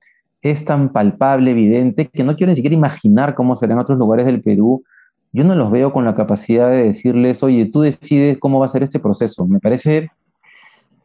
es 0.41 0.65
tan 0.65 0.91
palpable, 0.91 1.51
evidente, 1.51 2.09
que 2.09 2.23
no 2.23 2.35
quiero 2.35 2.49
ni 2.49 2.55
siquiera 2.55 2.75
imaginar 2.75 3.35
cómo 3.35 3.55
serán 3.55 3.77
otros 3.77 3.99
lugares 3.99 4.25
del 4.25 4.41
Perú. 4.41 4.83
Yo 5.31 5.43
no 5.43 5.53
los 5.53 5.69
veo 5.69 5.93
con 5.93 6.03
la 6.03 6.15
capacidad 6.15 6.69
de 6.69 6.83
decirles, 6.83 7.43
oye, 7.43 7.69
tú 7.71 7.81
decides 7.81 8.39
cómo 8.39 8.59
va 8.59 8.65
a 8.65 8.69
ser 8.69 8.81
este 8.81 8.99
proceso. 8.99 9.47
Me 9.47 9.59
parece 9.59 10.09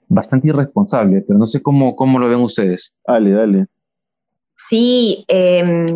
bastante 0.09 0.49
irresponsable, 0.49 1.23
pero 1.27 1.39
no 1.39 1.45
sé 1.45 1.61
cómo, 1.63 1.95
cómo 1.95 2.19
lo 2.19 2.29
ven 2.29 2.41
ustedes. 2.41 2.95
Dale, 3.07 3.31
dale. 3.31 3.67
Sí, 4.59 5.25
em, 5.29 5.87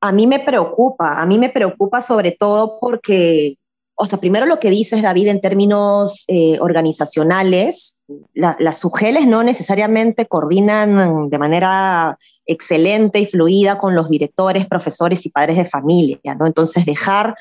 a 0.00 0.12
mí 0.12 0.26
me 0.26 0.40
preocupa, 0.40 1.20
a 1.20 1.26
mí 1.26 1.38
me 1.38 1.50
preocupa 1.50 2.00
sobre 2.00 2.32
todo 2.32 2.78
porque 2.80 3.58
o 4.00 4.06
sea, 4.06 4.20
primero 4.20 4.46
lo 4.46 4.60
que 4.60 4.70
dices, 4.70 5.02
David, 5.02 5.26
en 5.26 5.40
términos 5.40 6.24
eh, 6.28 6.56
organizacionales, 6.60 8.00
las 8.32 8.84
UGELES 8.84 9.26
no 9.26 9.42
necesariamente 9.42 10.26
coordinan 10.26 11.28
de 11.28 11.38
manera 11.38 12.16
excelente 12.46 13.18
y 13.18 13.26
fluida 13.26 13.76
con 13.76 13.96
los 13.96 14.08
directores, 14.08 14.68
profesores 14.68 15.26
y 15.26 15.30
padres 15.30 15.56
de 15.56 15.64
familia, 15.64 16.36
¿no? 16.38 16.46
Entonces, 16.46 16.86
dejar 16.86 17.34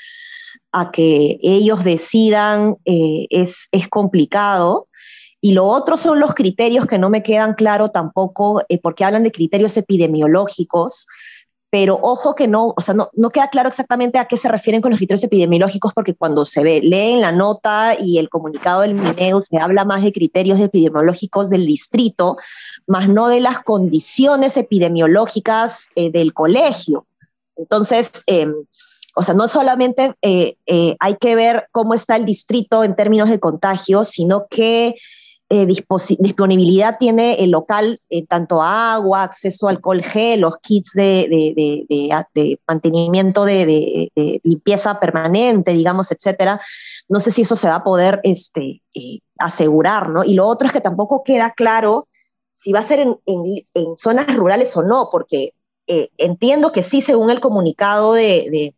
a 0.72 0.90
que 0.90 1.38
ellos 1.44 1.84
decidan 1.84 2.78
eh, 2.86 3.28
es, 3.30 3.68
es 3.72 3.88
complicado. 3.88 4.88
Y 5.42 5.52
lo 5.54 5.66
otro 5.66 5.98
son 5.98 6.20
los 6.20 6.34
criterios 6.34 6.86
que 6.86 6.98
no 6.98 7.10
me 7.10 7.24
quedan 7.24 7.54
claro 7.54 7.90
tampoco, 7.90 8.64
eh, 8.70 8.80
porque 8.82 9.06
hablan 9.06 9.24
de 9.24 9.32
criterios 9.32 9.78
epidemiológicos, 9.78 11.08
pero 11.70 12.00
ojo 12.02 12.34
que 12.34 12.48
no, 12.48 12.74
o 12.76 12.82
sea, 12.82 12.94
no, 12.94 13.10
no, 13.14 13.30
queda 13.30 13.50
claro 13.50 13.70
exactamente 13.70 14.18
a 14.18 14.26
qué 14.26 14.38
se 14.38 14.48
refieren 14.48 14.82
con 14.82 14.90
los 14.90 14.98
criterios 14.98 15.24
epidemiológicos, 15.24 15.94
porque 15.94 16.16
cuando 16.16 16.46
se 16.46 16.64
ve, 16.64 16.82
leen 16.82 17.22
la 17.22 17.32
nota 17.32 17.96
y 18.00 18.18
el 18.18 18.30
comunicado 18.30 18.82
del 18.82 18.96
MINEU, 18.96 19.44
se 19.44 19.58
habla 19.58 19.84
más 19.84 20.04
de 20.04 20.14
criterios 20.14 20.60
epidemiológicos 20.60 21.50
del 21.50 21.68
distrito, 21.68 22.38
más 22.88 23.10
no 23.10 23.28
de 23.28 23.42
las 23.42 23.60
condiciones 23.60 24.56
epidemiológicas 24.58 25.90
eh, 25.96 26.10
del 26.10 26.34
colegio. 26.34 27.06
Entonces, 27.58 28.24
eh, 28.28 28.48
o 29.20 29.24
sea, 29.24 29.34
no 29.34 29.48
solamente 29.48 30.14
eh, 30.22 30.58
eh, 30.68 30.96
hay 31.00 31.16
que 31.16 31.36
ver 31.36 31.68
cómo 31.72 31.96
está 31.96 32.16
el 32.16 32.26
distrito 32.26 32.84
en 32.84 32.96
términos 32.96 33.32
de 33.32 33.40
contagios, 33.40 34.10
sino 34.10 34.46
que 34.48 34.94
eh, 35.50 35.66
disponibilidad 35.66 36.98
tiene 37.00 37.36
el 37.42 37.52
local 37.52 38.02
en 38.10 38.28
tanto 38.28 38.62
agua, 38.62 39.24
acceso 39.24 39.68
a 39.68 39.72
alcohol 39.72 40.02
gel, 40.02 40.42
los 40.42 40.58
kits 40.58 40.92
de, 40.94 42.60
mantenimiento 42.68 43.46
de, 43.46 44.12
limpieza 44.44 45.00
permanente, 45.00 45.72
digamos, 45.72 46.12
etcétera. 46.12 46.60
No 47.08 47.22
sé 47.22 47.32
si 47.32 47.44
eso 47.44 47.56
se 47.56 47.70
va 47.70 47.76
a 47.76 47.84
poder 47.84 48.20
este, 48.24 48.82
eh, 48.94 49.20
asegurar, 49.38 50.10
¿no? 50.10 50.26
Y 50.26 50.34
lo 50.34 50.46
otro 50.48 50.68
es 50.68 50.74
que 50.74 50.82
tampoco 50.82 51.24
queda 51.24 51.52
claro 51.52 52.08
si 52.52 52.74
va 52.74 52.80
a 52.80 52.84
ser 52.84 53.00
en, 53.00 53.96
zonas 53.96 54.36
rurales 54.36 54.76
o 54.76 54.84
no, 54.84 55.08
porque 55.10 55.54
eh, 55.86 56.10
entiendo 56.18 56.74
que 56.74 56.84
sí, 56.84 57.00
según 57.00 57.30
el 57.30 57.40
comunicado 57.40 58.14
del 58.14 58.74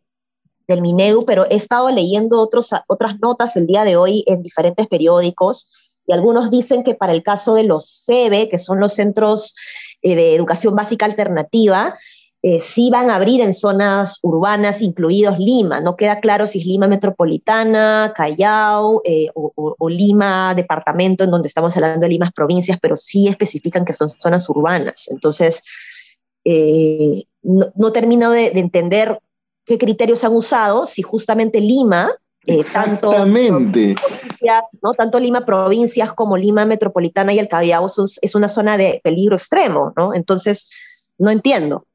Minedu, 0.68 1.24
pero 1.24 1.46
he 1.50 1.56
estado 1.56 1.90
leyendo 1.90 2.38
otras 2.38 3.18
notas 3.20 3.56
el 3.56 3.66
día 3.66 3.82
de 3.82 3.96
hoy 3.96 4.22
en 4.28 4.44
diferentes 4.44 4.86
periódicos 4.86 5.89
y 6.06 6.12
algunos 6.12 6.50
dicen 6.50 6.82
que 6.82 6.94
para 6.94 7.12
el 7.12 7.22
caso 7.22 7.54
de 7.54 7.64
los 7.64 8.04
CEBE, 8.04 8.48
que 8.48 8.58
son 8.58 8.80
los 8.80 8.94
centros 8.94 9.54
eh, 10.02 10.16
de 10.16 10.34
educación 10.34 10.74
básica 10.74 11.06
alternativa, 11.06 11.96
eh, 12.42 12.58
sí 12.58 12.88
van 12.90 13.10
a 13.10 13.16
abrir 13.16 13.42
en 13.42 13.52
zonas 13.52 14.18
urbanas, 14.22 14.80
incluidos 14.80 15.38
Lima. 15.38 15.80
No 15.80 15.96
queda 15.96 16.20
claro 16.20 16.46
si 16.46 16.60
es 16.60 16.66
Lima 16.66 16.88
metropolitana, 16.88 18.12
Callao 18.16 19.02
eh, 19.04 19.28
o, 19.34 19.88
Lima 19.88 20.54
departamento, 20.54 21.24
en 21.24 21.30
donde 21.30 21.48
estamos 21.48 21.76
hablando 21.76 22.06
de 22.06 22.08
Limas 22.08 22.32
provincias, 22.32 22.78
pero 22.80 22.96
sí 22.96 23.28
especifican 23.28 23.84
que 23.84 23.92
son 23.92 24.08
zonas 24.08 24.48
urbanas. 24.48 25.08
Entonces, 25.10 25.62
no, 27.42 27.92
termino 27.92 28.30
de, 28.30 28.50
de, 28.50 28.60
entender 28.60 29.20
qué 29.66 29.76
criterios 29.76 30.24
han 30.24 30.32
usado, 30.34 30.86
si 30.86 31.02
justamente 31.02 31.60
Lima 31.60 32.10
eh, 32.46 32.60
Exactamente. 32.60 33.94
Tanto, 33.94 34.92
tanto 34.96 35.18
Lima 35.18 35.44
provincias 35.44 36.12
como 36.12 36.36
Lima 36.36 36.64
metropolitana 36.64 37.32
y 37.34 37.38
el 37.38 37.48
Callao 37.48 37.86
es 37.86 38.34
una 38.34 38.48
zona 38.48 38.76
de 38.76 39.00
peligro 39.04 39.36
extremo, 39.36 39.92
¿no? 39.96 40.14
Entonces, 40.14 40.70
no 41.18 41.30
entiendo. 41.30 41.86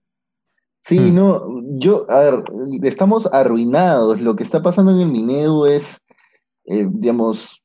Sí, 0.82 1.00
hmm. 1.00 1.16
no, 1.16 1.42
yo, 1.80 2.06
a 2.10 2.20
ver, 2.20 2.44
estamos 2.84 3.28
arruinados. 3.32 4.22
Lo 4.22 4.36
que 4.36 4.44
está 4.44 4.62
pasando 4.62 4.92
en 4.92 5.00
el 5.00 5.08
Minedu 5.08 5.66
es, 5.66 6.04
eh, 6.66 6.88
digamos, 6.92 7.64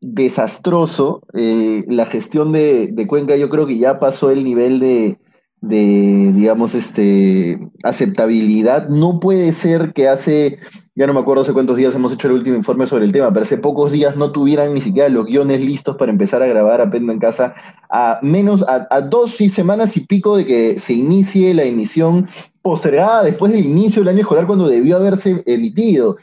desastroso. 0.00 1.22
Eh, 1.32 1.82
la 1.88 2.06
gestión 2.06 2.52
de, 2.52 2.90
de, 2.92 3.06
Cuenca 3.08 3.36
yo 3.36 3.50
creo 3.50 3.66
que 3.66 3.78
ya 3.78 3.98
pasó 3.98 4.30
el 4.30 4.44
nivel 4.44 4.78
de, 4.78 5.18
de, 5.62 6.32
digamos, 6.32 6.76
este, 6.76 7.58
aceptabilidad. 7.82 8.88
No 8.88 9.18
puede 9.18 9.52
ser 9.52 9.92
que 9.92 10.08
hace 10.08 10.60
ya 10.96 11.06
no 11.06 11.12
me 11.12 11.20
acuerdo 11.20 11.42
hace 11.42 11.52
cuántos 11.52 11.76
días 11.76 11.94
hemos 11.94 12.12
hecho 12.12 12.28
el 12.28 12.34
último 12.34 12.54
informe 12.54 12.86
sobre 12.86 13.04
el 13.04 13.12
tema, 13.12 13.32
pero 13.32 13.42
hace 13.42 13.56
pocos 13.56 13.90
días 13.90 14.16
no 14.16 14.30
tuvieran 14.30 14.74
ni 14.74 14.80
siquiera 14.80 15.08
los 15.08 15.26
guiones 15.26 15.60
listos 15.60 15.96
para 15.96 16.12
empezar 16.12 16.42
a 16.42 16.46
grabar 16.46 16.80
a 16.80 16.90
Pendo 16.90 17.12
en 17.12 17.18
casa, 17.18 17.54
a 17.90 18.20
menos, 18.22 18.64
a, 18.68 19.00
dos 19.00 19.32
semanas 19.32 19.96
y 19.96 20.00
pico 20.00 20.36
de 20.36 20.46
que 20.46 20.78
se 20.78 20.92
inicie 20.92 21.52
la 21.52 21.64
emisión 21.64 22.28
postergada 22.62 23.24
después 23.24 23.50
del 23.50 23.64
inicio 23.64 24.02
del 24.02 24.10
año 24.10 24.20
escolar 24.20 24.46
cuando 24.46 24.68
debió 24.68 24.96
haberse 24.96 25.42
emitido. 25.46 26.16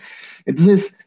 Entonces, 0.45 0.97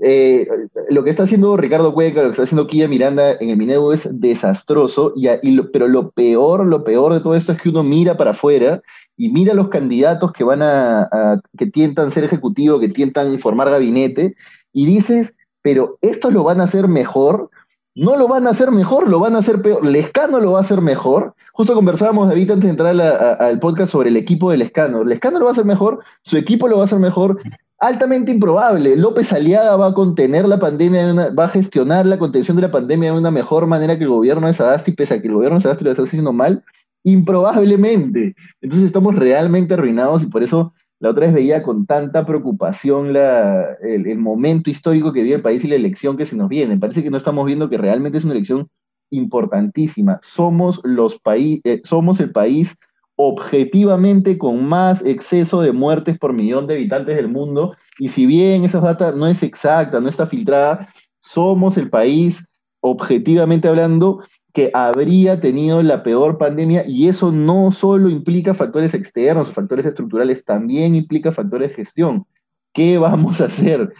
eh, 0.00 0.46
lo 0.90 1.02
que 1.02 1.10
está 1.10 1.22
haciendo 1.22 1.56
Ricardo 1.56 1.94
Cueca, 1.94 2.20
lo 2.20 2.28
que 2.28 2.32
está 2.32 2.42
haciendo 2.42 2.66
Kia 2.66 2.88
Miranda 2.88 3.36
en 3.40 3.48
el 3.48 3.56
Minedo 3.56 3.92
es 3.92 4.20
desastroso, 4.20 5.14
y, 5.16 5.62
pero 5.72 5.88
lo 5.88 6.10
peor, 6.10 6.66
lo 6.66 6.84
peor 6.84 7.14
de 7.14 7.20
todo 7.20 7.34
esto 7.34 7.52
es 7.52 7.62
que 7.62 7.70
uno 7.70 7.82
mira 7.82 8.18
para 8.18 8.32
afuera 8.32 8.82
y 9.16 9.28
mira 9.30 9.54
los 9.54 9.68
candidatos 9.68 10.32
que 10.32 10.44
van 10.44 10.62
a, 10.62 11.40
que 11.56 11.66
tientan 11.66 12.10
ser 12.10 12.24
ejecutivo, 12.24 12.80
que 12.80 12.88
tientan 12.88 13.38
formar 13.38 13.70
gabinete, 13.70 14.34
y 14.72 14.86
dices, 14.86 15.34
pero 15.62 15.98
esto 16.02 16.30
lo 16.30 16.42
van 16.42 16.60
a 16.60 16.64
hacer 16.64 16.88
mejor, 16.88 17.50
no 17.94 18.16
lo 18.16 18.26
van 18.26 18.46
a 18.46 18.50
hacer 18.50 18.72
mejor, 18.72 19.08
lo 19.08 19.20
van 19.20 19.36
a 19.36 19.38
hacer 19.38 19.62
peor. 19.62 19.86
Lescano 19.86 20.40
lo 20.40 20.52
va 20.52 20.58
a 20.58 20.62
hacer 20.62 20.80
mejor. 20.80 21.34
Justo 21.52 21.74
conversábamos, 21.74 22.28
David, 22.28 22.50
antes 22.50 22.64
de 22.64 22.70
entrar 22.70 23.00
al 23.40 23.60
podcast 23.60 23.92
sobre 23.92 24.08
el 24.08 24.16
equipo 24.16 24.50
del 24.50 24.60
Lescano. 24.60 25.04
Lescano 25.04 25.38
lo 25.38 25.44
va 25.44 25.52
a 25.52 25.52
hacer 25.52 25.64
mejor, 25.64 26.00
su 26.22 26.36
equipo 26.36 26.66
lo 26.66 26.76
va 26.76 26.82
a 26.82 26.86
hacer 26.86 26.98
mejor. 26.98 27.40
Altamente 27.78 28.32
improbable. 28.32 28.96
López 28.96 29.32
Aliaga 29.32 29.76
va 29.76 29.88
a 29.88 29.94
contener 29.94 30.48
la 30.48 30.58
pandemia, 30.58 31.30
va 31.30 31.44
a 31.44 31.48
gestionar 31.48 32.06
la 32.06 32.18
contención 32.18 32.56
de 32.56 32.62
la 32.62 32.72
pandemia 32.72 33.12
de 33.12 33.18
una 33.18 33.30
mejor 33.30 33.66
manera 33.68 33.96
que 33.96 34.04
el 34.04 34.10
gobierno 34.10 34.48
de 34.48 34.54
Sadasti, 34.54 34.92
pese 34.92 35.14
a 35.14 35.22
que 35.22 35.28
el 35.28 35.34
gobierno 35.34 35.58
de 35.58 35.62
Sadasti 35.62 35.84
lo 35.84 35.90
está 35.90 36.02
haciendo 36.02 36.32
mal 36.32 36.64
improbablemente. 37.04 38.34
Entonces 38.60 38.86
estamos 38.86 39.14
realmente 39.14 39.74
arruinados 39.74 40.22
y 40.22 40.26
por 40.26 40.42
eso 40.42 40.72
la 40.98 41.10
otra 41.10 41.26
vez 41.26 41.34
veía 41.34 41.62
con 41.62 41.86
tanta 41.86 42.24
preocupación 42.24 43.14
el, 43.14 44.18
momento 44.18 44.70
histórico 44.70 45.12
que 45.12 45.22
vive 45.22 45.36
el 45.36 45.42
país 45.42 45.64
y 45.64 45.68
la 45.68 45.74
elección 45.74 46.16
que 46.16 46.24
se 46.24 46.36
nos 46.36 46.48
viene. 46.48 46.78
Parece 46.78 47.02
que 47.02 47.10
no 47.10 47.16
estamos 47.16 47.44
viendo 47.44 47.68
que 47.68 47.78
realmente 47.78 48.18
es 48.18 48.24
una 48.24 48.32
elección 48.32 48.68
importantísima. 49.10 50.18
Somos, 50.22 50.80
los 50.82 51.20
eh, 51.26 51.82
somos 51.84 52.20
el 52.20 52.32
país 52.32 52.76
objetivamente 53.16 54.38
con 54.38 54.64
más 54.64 55.04
exceso 55.04 55.60
de 55.60 55.72
muertes 55.72 56.18
por 56.18 56.32
millón 56.32 56.66
de 56.66 56.74
habitantes 56.74 57.16
del 57.16 57.28
mundo. 57.28 57.76
Y 57.98 58.08
si 58.08 58.26
bien 58.26 58.64
esa 58.64 58.80
data 58.80 59.12
no 59.12 59.26
es 59.26 59.42
exacta, 59.42 60.00
no 60.00 60.08
está 60.08 60.26
filtrada, 60.26 60.88
somos 61.20 61.76
el 61.76 61.90
país, 61.90 62.48
objetivamente 62.80 63.68
hablando, 63.68 64.22
que 64.54 64.70
habría 64.72 65.40
tenido 65.40 65.82
la 65.82 66.04
peor 66.04 66.38
pandemia 66.38 66.84
y 66.86 67.08
eso 67.08 67.32
no 67.32 67.72
solo 67.72 68.08
implica 68.08 68.54
factores 68.54 68.94
externos 68.94 69.48
o 69.48 69.52
factores 69.52 69.84
estructurales, 69.84 70.44
también 70.44 70.94
implica 70.94 71.32
factores 71.32 71.70
de 71.70 71.74
gestión. 71.74 72.24
¿Qué 72.72 72.96
vamos 72.98 73.40
a 73.40 73.46
hacer? 73.46 73.92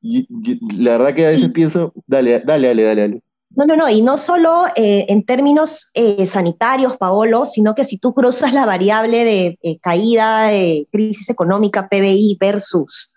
Y, 0.00 0.26
la 0.74 0.92
verdad 0.92 1.14
que 1.14 1.26
a 1.26 1.30
veces 1.30 1.50
pienso, 1.50 1.92
dale, 2.06 2.40
dale, 2.40 2.68
dale, 2.68 2.84
dale. 2.84 3.22
No, 3.54 3.66
no, 3.66 3.76
no, 3.76 3.90
y 3.90 4.00
no 4.00 4.16
solo 4.16 4.64
eh, 4.74 5.04
en 5.08 5.24
términos 5.24 5.90
eh, 5.92 6.26
sanitarios, 6.26 6.96
Paolo, 6.96 7.44
sino 7.44 7.74
que 7.74 7.84
si 7.84 7.98
tú 7.98 8.14
cruzas 8.14 8.54
la 8.54 8.64
variable 8.64 9.24
de 9.24 9.58
eh, 9.62 9.78
caída 9.80 10.46
de 10.46 10.86
crisis 10.90 11.28
económica, 11.28 11.88
PBI 11.88 12.38
versus 12.40 13.12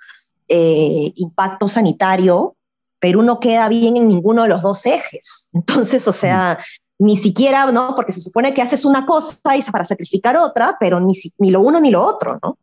impacto 0.50 1.68
sanitario, 1.68 2.56
Perú 3.04 3.22
no 3.22 3.42
queda 3.42 3.68
bien 3.68 3.98
en 3.98 4.08
ninguno 4.08 4.44
de 4.44 4.48
los 4.48 4.62
dos 4.62 4.86
ejes. 4.86 5.50
Entonces, 5.52 6.08
o 6.08 6.14
sea, 6.14 6.58
ni 6.98 7.18
siquiera, 7.18 7.70
¿no? 7.70 7.96
Porque 7.98 8.14
se 8.14 8.22
supone 8.22 8.54
que 8.54 8.62
haces 8.62 8.86
una 8.86 9.06
cosa 9.06 9.58
y 9.58 9.62
para 9.70 9.84
sacrificar 9.84 10.38
otra, 10.38 10.78
pero 10.80 11.02
ni, 11.02 11.12
ni 11.38 11.52
lo 11.52 11.60
uno 11.60 11.82
ni 11.82 11.92
lo 11.92 12.02
otro, 12.02 12.40
¿no? 12.42 12.58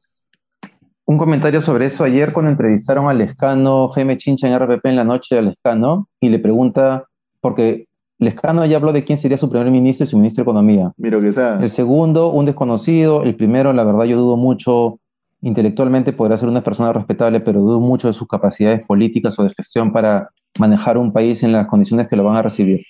Un 1.05 1.19
comentario 1.19 1.61
sobre 1.61 1.85
eso 1.85 2.05
ayer 2.05 2.33
cuando 2.33 2.51
entrevistaron 2.53 3.11
al 3.11 3.21
escano 3.21 3.91
Jaime 3.91 4.17
Chincha 4.17 4.49
en 4.49 4.59
RPP 4.59 4.87
en 4.87 4.97
la 4.97 5.05
noche 5.05 5.37
al 5.37 5.49
escano 5.49 6.09
y 6.21 6.31
le 6.31 6.39
pregunta, 6.39 7.05
porque 7.43 7.85
Lescano 8.19 8.65
ya 8.65 8.79
habló 8.79 8.95
de 8.95 9.05
quién 9.05 9.19
sería 9.19 9.37
su 9.37 9.51
primer 9.51 9.71
ministro 9.71 10.05
y 10.05 10.07
su 10.07 10.17
ministro 10.17 10.43
de 10.43 10.51
Economía. 10.51 10.93
Mira 10.97 11.21
que 11.21 11.33
sea. 11.33 11.59
El 11.61 11.69
segundo, 11.69 12.31
un 12.31 12.47
desconocido. 12.47 13.25
El 13.25 13.37
primero, 13.37 13.75
la 13.75 13.85
verdad, 13.85 14.05
yo 14.05 14.17
dudo 14.17 14.39
mucho 14.39 15.01
intelectualmente 15.43 16.13
podrá 16.13 16.37
ser 16.37 16.49
una 16.49 16.63
persona 16.63 16.93
respetable, 16.93 17.41
pero 17.41 17.61
dudo 17.61 17.81
mucho 17.81 18.09
de 18.09 18.15
sus 18.15 18.29
capacidades 18.29 18.85
políticas 18.87 19.39
o 19.39 19.45
de 19.45 19.55
gestión 19.55 19.93
para 19.93 20.31
manejar 20.59 20.99
un 20.99 21.13
país 21.13 21.43
en 21.43 21.53
las 21.53 21.67
condiciones 21.67 22.09
que 22.09 22.17
lo 22.17 22.25
van 22.25 22.37
a 22.37 22.43
recibir. 22.43 22.85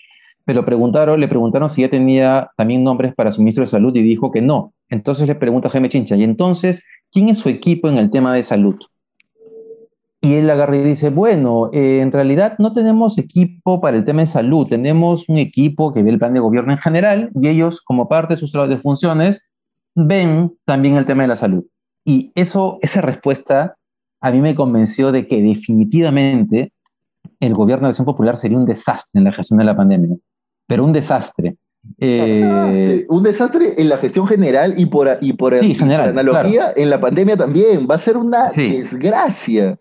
Pero 0.44 0.64
preguntaron, 0.64 1.20
le 1.20 1.28
preguntaron 1.28 1.70
si 1.70 1.82
ya 1.82 1.90
tenía 1.90 2.50
también 2.56 2.82
nombres 2.82 3.14
para 3.14 3.30
su 3.30 3.40
ministro 3.40 3.62
de 3.62 3.68
Salud 3.68 3.94
y 3.94 4.02
dijo 4.02 4.30
que 4.30 4.40
no. 4.40 4.72
Entonces 4.88 5.28
le 5.28 5.34
pregunta 5.34 5.68
a 5.68 5.70
Jaime 5.70 5.88
Chincha, 5.88 6.16
¿y 6.16 6.24
entonces 6.24 6.84
quién 7.12 7.28
es 7.28 7.38
su 7.38 7.48
equipo 7.48 7.88
en 7.88 7.98
el 7.98 8.10
tema 8.10 8.34
de 8.34 8.42
salud? 8.42 8.76
Y 10.22 10.34
él 10.34 10.50
agarra 10.50 10.76
y 10.76 10.82
dice, 10.82 11.08
bueno, 11.08 11.70
eh, 11.72 12.00
en 12.02 12.12
realidad 12.12 12.56
no 12.58 12.72
tenemos 12.72 13.16
equipo 13.16 13.80
para 13.80 13.96
el 13.96 14.04
tema 14.04 14.20
de 14.20 14.26
salud, 14.26 14.66
tenemos 14.66 15.28
un 15.28 15.38
equipo 15.38 15.92
que 15.92 16.02
ve 16.02 16.10
el 16.10 16.18
plan 16.18 16.34
de 16.34 16.40
gobierno 16.40 16.72
en 16.72 16.78
general 16.78 17.30
y 17.34 17.48
ellos, 17.48 17.80
como 17.80 18.08
parte 18.08 18.34
de 18.34 18.40
sus 18.40 18.52
de 18.52 18.76
funciones, 18.78 19.48
ven 19.94 20.52
también 20.66 20.96
el 20.96 21.06
tema 21.06 21.22
de 21.22 21.28
la 21.28 21.36
salud. 21.36 21.64
Y 22.10 22.32
eso, 22.34 22.80
esa 22.82 23.02
respuesta 23.02 23.76
a 24.20 24.32
mí 24.32 24.40
me 24.40 24.56
convenció 24.56 25.12
de 25.12 25.28
que 25.28 25.40
definitivamente 25.40 26.72
el 27.38 27.54
gobierno 27.54 27.86
de 27.86 27.90
Acción 27.90 28.04
Popular 28.04 28.36
sería 28.36 28.58
un 28.58 28.66
desastre 28.66 29.20
en 29.20 29.24
la 29.26 29.32
gestión 29.32 29.60
de 29.60 29.64
la 29.64 29.76
pandemia, 29.76 30.16
pero 30.66 30.84
un 30.84 30.92
desastre. 30.92 31.54
Eh, 31.98 33.06
un 33.08 33.22
desastre 33.22 33.80
en 33.80 33.88
la 33.88 33.96
gestión 33.98 34.26
general 34.26 34.74
y 34.76 34.86
por, 34.86 35.08
y 35.20 35.34
por, 35.34 35.54
analogía 35.54 36.72
en 36.74 36.90
la 36.90 37.00
pandemia 37.00 37.36
también. 37.36 37.86
Va 37.88 37.94
a 37.94 37.98
ser 37.98 38.16
una 38.16 38.50
desgracia. 38.50 39.78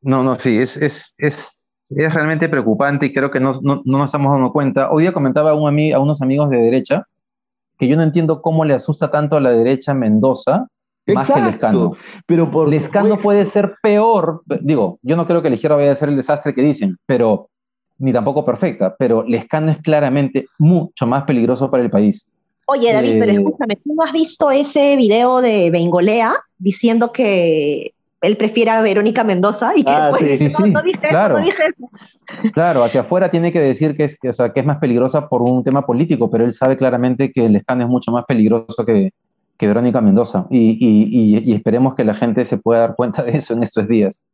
No, 0.00 0.24
no, 0.24 0.34
sí, 0.34 0.58
es, 0.58 0.76
es, 0.78 1.14
es, 1.16 1.86
es, 1.90 2.12
realmente 2.12 2.48
preocupante 2.48 3.06
y 3.06 3.12
creo 3.12 3.30
que 3.30 3.38
no, 3.38 3.52
no, 3.62 3.82
no, 3.84 3.98
nos 3.98 4.06
estamos 4.06 4.32
dando 4.32 4.52
cuenta. 4.52 4.90
Hoy 4.90 5.04
día 5.04 5.12
comentaba 5.12 5.52
a, 5.52 5.54
un 5.54 5.92
a 5.94 6.00
unos 6.00 6.20
amigos 6.22 6.50
de 6.50 6.56
derecha 6.56 7.06
que 7.78 7.86
yo 7.86 7.94
no 7.94 8.02
entiendo 8.02 8.42
cómo 8.42 8.64
le 8.64 8.74
asusta 8.74 9.12
tanto 9.12 9.36
a 9.36 9.40
la 9.40 9.52
derecha 9.52 9.94
Mendoza 9.94 10.66
más 11.06 11.30
que 11.30 11.40
Lescano. 11.40 11.96
Pero 12.26 12.50
por 12.50 12.68
Lescano 12.68 13.16
puede 13.16 13.44
ser 13.44 13.74
peor. 13.82 14.42
Digo, 14.60 14.98
yo 15.02 15.16
no 15.16 15.26
creo 15.26 15.42
que 15.42 15.48
la 15.50 15.56
izquierda 15.56 15.76
vaya 15.76 15.92
a 15.92 15.96
ser 15.96 16.08
el 16.08 16.16
desastre 16.16 16.54
que 16.54 16.62
dicen, 16.62 16.96
pero 17.06 17.48
ni 17.98 18.12
tampoco 18.12 18.44
perfecta, 18.44 18.94
pero 18.98 19.22
Lescano 19.22 19.70
es 19.70 19.78
claramente 19.78 20.46
mucho 20.58 21.06
más 21.06 21.24
peligroso 21.24 21.70
para 21.70 21.82
el 21.82 21.90
país. 21.90 22.30
Oye, 22.66 22.92
David, 22.92 23.18
pero 23.18 23.32
eh, 23.32 23.36
escúchame, 23.36 23.76
¿tú 23.76 23.94
no 23.94 24.04
has 24.04 24.12
visto 24.12 24.50
ese 24.50 24.96
video 24.96 25.40
de 25.40 25.70
Bengolea 25.70 26.34
diciendo 26.58 27.12
que 27.12 27.92
él 28.20 28.36
prefiere 28.36 28.70
a 28.70 28.80
Verónica 28.82 29.24
Mendoza 29.24 29.72
y 29.76 29.84
que 29.84 29.90
ah, 29.90 30.12
sí, 30.16 30.36
sí, 30.36 30.50
sí, 30.50 30.72
claro. 31.00 31.38
Claro, 32.54 32.82
hacia 32.82 33.02
afuera 33.02 33.30
tiene 33.30 33.52
que 33.52 33.60
decir 33.60 33.96
que 33.96 34.04
es, 34.04 34.16
que, 34.18 34.30
que 34.30 34.60
es 34.60 34.66
más 34.66 34.78
peligrosa 34.78 35.28
por 35.28 35.42
un 35.42 35.62
tema 35.62 35.84
político, 35.84 36.30
pero 36.30 36.44
él 36.44 36.54
sabe 36.54 36.76
claramente 36.76 37.30
que 37.30 37.44
el 37.44 37.56
escándalo 37.56 37.88
es 37.88 37.92
mucho 37.92 38.10
más 38.10 38.24
peligroso 38.24 38.86
que, 38.86 39.10
que 39.62 39.68
Verónica 39.68 40.00
Mendoza. 40.00 40.48
Y, 40.50 41.54
esperemos 41.54 41.94
que 41.94 42.02
la 42.02 42.14
gente 42.14 42.44
se 42.44 42.56
pueda 42.58 42.80
dar 42.80 42.96
cuenta 42.96 43.22
de 43.22 43.36
eso 43.36 43.54
en 43.54 43.62
estos 43.62 43.86
días. 43.86 44.24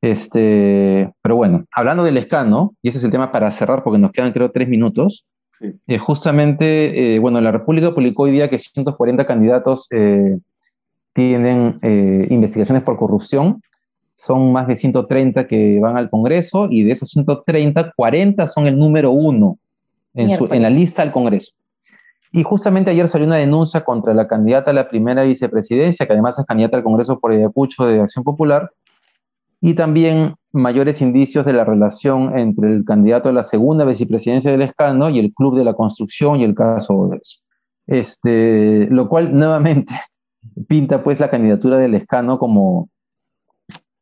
Este, 0.00 1.12
pero 1.20 1.36
bueno, 1.36 1.66
hablando 1.70 2.04
del 2.04 2.16
escano, 2.16 2.72
y 2.80 2.88
ese 2.88 2.96
es 2.96 3.04
el 3.04 3.10
tema 3.10 3.32
para 3.32 3.50
cerrar 3.50 3.84
porque 3.84 3.98
nos 3.98 4.12
quedan 4.12 4.32
creo 4.32 4.50
tres 4.50 4.66
minutos, 4.66 5.26
eh, 5.86 5.98
justamente, 5.98 7.16
eh, 7.16 7.18
bueno, 7.18 7.38
la 7.42 7.52
República 7.52 7.94
publicó 7.94 8.22
hoy 8.22 8.30
día 8.30 8.48
que 8.48 8.56
140 8.56 9.26
candidatos 9.26 9.86
eh, 9.90 10.38
tienen 11.12 11.78
investigaciones 12.30 12.82
por 12.82 12.96
corrupción, 12.96 13.60
son 14.14 14.52
más 14.52 14.68
de 14.68 14.76
130 14.76 15.46
que 15.48 15.80
van 15.80 15.98
al 15.98 16.08
Congreso 16.08 16.68
y 16.70 16.84
de 16.84 16.92
esos 16.92 17.10
130, 17.10 17.92
40 17.94 18.46
son 18.46 18.66
el 18.66 18.78
número 18.78 19.10
uno 19.10 19.58
en, 20.14 20.30
en 20.30 20.62
la 20.62 20.70
lista 20.70 21.02
al 21.02 21.12
Congreso. 21.12 21.52
Y 22.32 22.42
justamente 22.44 22.90
ayer 22.90 23.08
salió 23.08 23.26
una 23.26 23.36
denuncia 23.36 23.84
contra 23.84 24.14
la 24.14 24.28
candidata 24.28 24.70
a 24.70 24.74
la 24.74 24.88
primera 24.88 25.22
vicepresidencia, 25.22 26.06
que 26.06 26.12
además 26.12 26.38
es 26.38 26.46
candidata 26.46 26.76
al 26.76 26.84
Congreso 26.84 27.18
por 27.18 27.32
Ayacucho 27.32 27.86
de 27.86 28.00
Acción 28.00 28.24
Popular, 28.24 28.70
y 29.60 29.74
también 29.74 30.34
mayores 30.52 31.00
indicios 31.00 31.44
de 31.44 31.52
la 31.52 31.64
relación 31.64 32.38
entre 32.38 32.72
el 32.72 32.84
candidato 32.84 33.28
a 33.28 33.32
la 33.32 33.42
segunda 33.42 33.84
vicepresidencia 33.84 34.50
del 34.50 34.62
escano 34.62 35.10
y 35.10 35.18
el 35.18 35.32
Club 35.32 35.56
de 35.56 35.64
la 35.64 35.74
Construcción 35.74 36.40
y 36.40 36.44
el 36.44 36.54
caso 36.54 37.10
Este, 37.86 38.86
lo 38.90 39.08
cual 39.08 39.34
nuevamente 39.36 39.94
pinta 40.68 41.02
pues 41.02 41.20
la 41.20 41.30
candidatura 41.30 41.76
del 41.78 41.94
escano 41.94 42.38
como, 42.38 42.88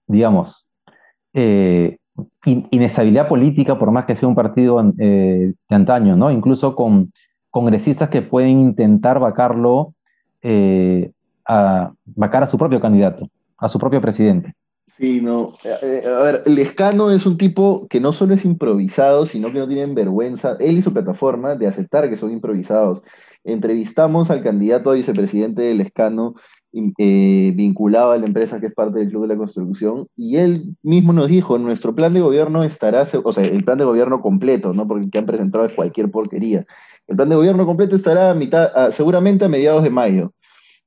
digamos, 0.06 0.66
eh, 1.32 1.98
inestabilidad 2.44 3.28
política, 3.28 3.78
por 3.78 3.90
más 3.90 4.04
que 4.04 4.16
sea 4.16 4.28
un 4.28 4.34
partido 4.34 4.80
eh, 4.98 5.54
de 5.68 5.76
antaño, 5.76 6.16
¿no? 6.16 6.30
Incluso 6.30 6.74
con 6.74 7.12
congresistas 7.58 8.08
que 8.08 8.22
pueden 8.22 8.60
intentar 8.60 9.18
vacarlo, 9.18 9.92
eh, 10.42 11.10
a, 11.44 11.90
vacar 12.04 12.44
a 12.44 12.46
su 12.46 12.56
propio 12.56 12.80
candidato, 12.80 13.28
a 13.56 13.68
su 13.68 13.80
propio 13.80 14.00
presidente. 14.00 14.54
Sí, 14.96 15.20
no. 15.20 15.54
Eh, 15.82 16.04
a 16.06 16.22
ver, 16.22 16.42
Lescano 16.46 17.10
es 17.10 17.26
un 17.26 17.36
tipo 17.36 17.88
que 17.88 17.98
no 17.98 18.12
solo 18.12 18.34
es 18.34 18.44
improvisado, 18.44 19.26
sino 19.26 19.50
que 19.50 19.58
no 19.58 19.66
tienen 19.66 19.96
vergüenza, 19.96 20.56
él 20.60 20.78
y 20.78 20.82
su 20.82 20.92
plataforma, 20.92 21.56
de 21.56 21.66
aceptar 21.66 22.08
que 22.08 22.16
son 22.16 22.30
improvisados. 22.30 23.02
Entrevistamos 23.42 24.30
al 24.30 24.44
candidato 24.44 24.90
a 24.90 24.94
vicepresidente 24.94 25.62
de 25.62 25.74
Lescano, 25.74 26.36
eh, 26.72 27.52
vinculado 27.56 28.12
a 28.12 28.18
la 28.18 28.26
empresa 28.26 28.60
que 28.60 28.66
es 28.66 28.74
parte 28.74 29.00
del 29.00 29.08
Club 29.08 29.22
de 29.22 29.34
la 29.34 29.36
Construcción, 29.36 30.06
y 30.16 30.36
él 30.36 30.76
mismo 30.82 31.12
nos 31.12 31.26
dijo, 31.26 31.58
nuestro 31.58 31.94
plan 31.96 32.14
de 32.14 32.20
gobierno 32.20 32.62
estará, 32.62 33.04
o 33.24 33.32
sea, 33.32 33.42
el 33.42 33.64
plan 33.64 33.78
de 33.78 33.84
gobierno 33.84 34.20
completo, 34.20 34.74
¿no? 34.74 34.86
Porque 34.86 35.10
que 35.10 35.18
han 35.18 35.26
presentado 35.26 35.64
es 35.64 35.72
cualquier 35.72 36.10
porquería. 36.10 36.66
El 37.08 37.16
plan 37.16 37.28
de 37.28 37.36
gobierno 37.36 37.66
completo 37.66 37.96
estará 37.96 38.30
a 38.30 38.34
mitad, 38.34 38.90
seguramente 38.92 39.44
a 39.44 39.48
mediados 39.48 39.82
de 39.82 39.90
mayo. 39.90 40.32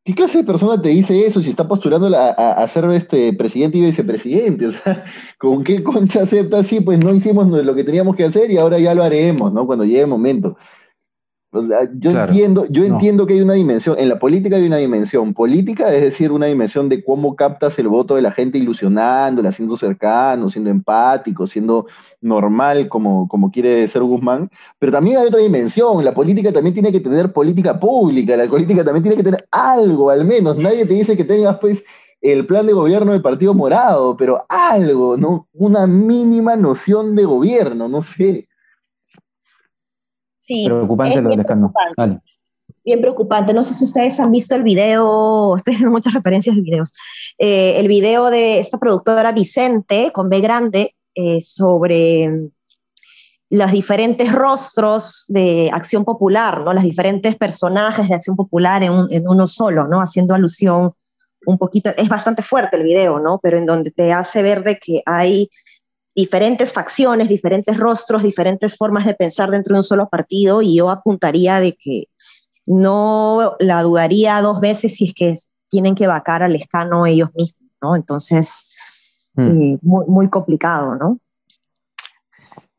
¿Qué 0.04 0.16
clase 0.16 0.40
de 0.40 0.44
persona 0.44 0.82
te 0.82 0.90
dice 0.90 1.26
eso 1.26 1.42
si 1.42 1.50
está 1.50 1.68
postulando 1.68 2.10
a, 2.16 2.68
ser 2.68 2.86
este 2.92 3.34
presidente 3.34 3.78
y 3.78 3.82
vicepresidente? 3.82 4.68
¿con 5.38 5.64
qué 5.64 5.84
concha 5.84 6.24
acepta? 6.24 6.64
Sí, 6.64 6.80
pues 6.80 7.04
no 7.04 7.14
hicimos 7.14 7.48
lo 7.48 7.76
que 7.76 7.84
teníamos 7.84 8.16
que 8.16 8.26
hacer 8.26 8.50
y 8.50 8.58
ahora 8.58 8.80
ya 8.80 8.96
lo 8.96 9.04
haremos, 9.04 9.52
¿no? 9.54 9.68
Cuando 9.68 9.86
llegue 9.86 10.02
el 10.02 10.08
momento 10.08 10.58
yo 11.98 12.12
entiendo, 12.12 12.66
yo 12.70 12.86
entiendo 12.86 13.28
que 13.28 13.34
hay 13.34 13.42
una 13.42 13.54
dimensión, 13.54 14.00
en 14.00 14.08
la 14.08 14.20
política 14.20 14.56
hay 14.56 14.66
una 14.66 14.78
dimensión 14.78 15.34
política, 15.34 15.94
es 15.94 16.02
decir, 16.02 16.32
una 16.32 16.46
dimensión 16.46 16.88
de 16.88 17.04
cómo 17.04 17.36
captas 17.36 17.78
el 17.78 17.90
voto 17.90 18.16
de 18.16 18.22
la 18.22 18.32
gente 18.32 18.58
ilusionándola, 18.58 19.52
siendo 19.52 19.76
cercano, 19.76 20.50
siendo 20.50 20.70
empático, 20.70 21.48
siendo 21.48 21.88
normal 22.22 22.88
como, 22.88 23.28
como 23.28 23.52
quiere 23.52 23.86
ser 23.90 24.02
Guzmán, 24.04 24.50
pero 24.80 24.94
también 24.94 25.18
hay 25.18 25.28
otra 25.28 25.42
dimensión, 25.42 26.06
la 26.06 26.14
política 26.14 26.54
también 26.54 26.74
tiene 26.74 26.92
que 26.92 27.02
tener 27.02 27.34
política 27.34 27.78
pública, 27.78 28.38
la 28.38 28.48
política 28.48 28.86
también 28.86 29.04
tiene 29.04 29.18
que 29.18 29.24
tener 29.24 29.46
algo 29.52 30.10
al 30.10 30.24
menos, 30.24 30.56
nadie 30.58 30.86
te 30.86 30.94
dice 30.94 31.18
que 31.18 31.26
tengas 31.26 31.58
pues 31.58 31.84
el 32.22 32.46
plan 32.46 32.66
de 32.66 32.74
gobierno 32.74 33.12
del 33.12 33.22
Partido 33.22 33.54
Morado, 33.54 34.16
pero 34.16 34.46
algo, 34.48 35.18
¿no? 35.18 35.48
Una 35.54 35.86
mínima 35.86 36.56
noción 36.56 37.16
de 37.16 37.26
gobierno, 37.26 37.90
no 37.90 38.04
sé 38.04 38.48
preocupante 40.48 41.22
lo 41.22 41.30
del 41.30 42.20
Bien 42.84 43.02
preocupante. 43.02 43.54
No 43.54 43.64
sé 43.64 43.74
si 43.74 43.84
ustedes 43.84 44.20
han 44.20 44.32
visto 44.32 44.56
el 44.56 44.64
video, 44.64 45.52
ustedes 45.54 45.78
tienen 45.78 45.92
muchas 45.92 46.14
referencias 46.14 46.56
de 46.56 46.62
videos. 46.62 46.92
Eh, 47.38 47.76
el 47.78 47.88
video 47.88 48.30
de 48.30 48.60
esta 48.60 48.78
productora 48.78 49.32
Vicente, 49.32 50.12
con 50.14 50.30
B 50.30 50.42
grande, 50.42 50.96
eh, 51.14 51.42
sobre 51.42 52.50
los 53.50 53.72
diferentes 53.72 54.32
rostros 54.32 55.26
de 55.28 55.70
Acción 55.74 56.06
Popular, 56.06 56.62
¿no? 56.62 56.74
Los 56.74 56.84
diferentes 56.84 57.36
personajes 57.36 58.08
de 58.08 58.16
Acción 58.16 58.38
Popular 58.38 58.82
en, 58.82 58.94
en, 59.10 59.28
uno 59.28 59.46
solo, 59.46 59.88
¿no? 59.88 60.00
Haciendo 60.00 60.34
alusión 60.34 60.94
un 61.46 61.58
poquito, 61.58 61.90
es 61.98 62.08
bastante 62.08 62.44
fuerte 62.44 62.78
el 62.78 62.84
video, 62.84 63.20
¿no? 63.20 63.40
Pero 63.44 63.58
en 63.58 63.66
donde 63.66 63.92
te 63.92 64.14
hace 64.14 64.42
ver 64.42 64.64
de 64.64 64.78
que 64.78 65.02
hay 65.06 65.50
diferentes 66.16 66.74
facciones, 66.74 67.30
diferentes 67.30 67.78
rostros, 67.78 68.24
diferentes 68.24 68.76
formas 68.76 69.06
de 69.06 69.14
pensar 69.14 69.50
dentro 69.50 69.74
de 69.74 69.80
un 69.80 69.84
solo 69.84 70.10
partido 70.10 70.62
y 70.62 70.78
yo 70.78 70.90
apuntaría 70.90 71.60
de 71.60 71.76
que 71.76 72.06
no 72.66 73.56
la 73.60 73.82
dudaría 73.82 74.42
dos 74.42 74.62
veces 74.62 74.96
si 74.96 75.06
es 75.06 75.14
que 75.14 75.36
tienen 75.70 75.96
que 75.96 76.08
vacar 76.08 76.44
al 76.44 76.56
escano 76.56 77.06
ellos 77.06 77.30
mismos, 77.34 77.72
¿no? 77.82 77.96
Entonces, 77.96 78.76
hmm. 79.36 79.62
eh, 79.62 79.80
muy, 79.82 80.06
muy 80.08 80.30
complicado, 80.30 80.96
¿no? 80.96 81.18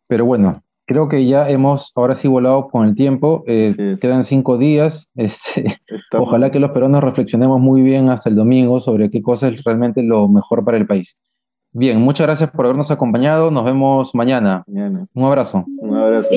Pero 0.07 0.27
bueno, 0.27 0.63
creo 0.87 1.09
que 1.09 1.27
ya 1.27 1.49
hemos 1.49 1.91
ahora 1.95 2.15
sí 2.15 2.29
volado 2.29 2.69
con 2.69 2.87
el 2.87 2.95
tiempo. 2.95 3.45
Eh, 3.47 3.97
quedan 4.01 4.25
cinco 4.25 4.59
días. 4.59 5.11
Este, 5.17 5.81
ojalá 6.13 6.51
que 6.51 6.61
los 6.61 6.71
peruanos 6.73 7.03
reflexionemos 7.03 7.61
muy 7.61 7.83
bien 7.83 8.11
hasta 8.11 8.29
el 8.29 8.37
domingo 8.37 8.81
sobre 8.81 9.11
qué 9.11 9.23
cosa 9.23 9.49
es 9.49 9.63
realmente 9.65 10.03
lo 10.03 10.29
mejor 10.29 10.65
para 10.65 10.77
el 10.77 10.87
país. 10.87 11.17
Bien, 11.75 11.99
muchas 11.99 12.27
gracias 12.27 12.51
por 12.51 12.67
habernos 12.67 12.91
acompañado. 12.91 13.51
Nos 13.51 13.65
vemos 13.65 14.15
mañana. 14.15 14.63
Un 14.67 15.25
abrazo. 15.25 15.65
Un 15.81 15.97
abrazo. 15.97 16.29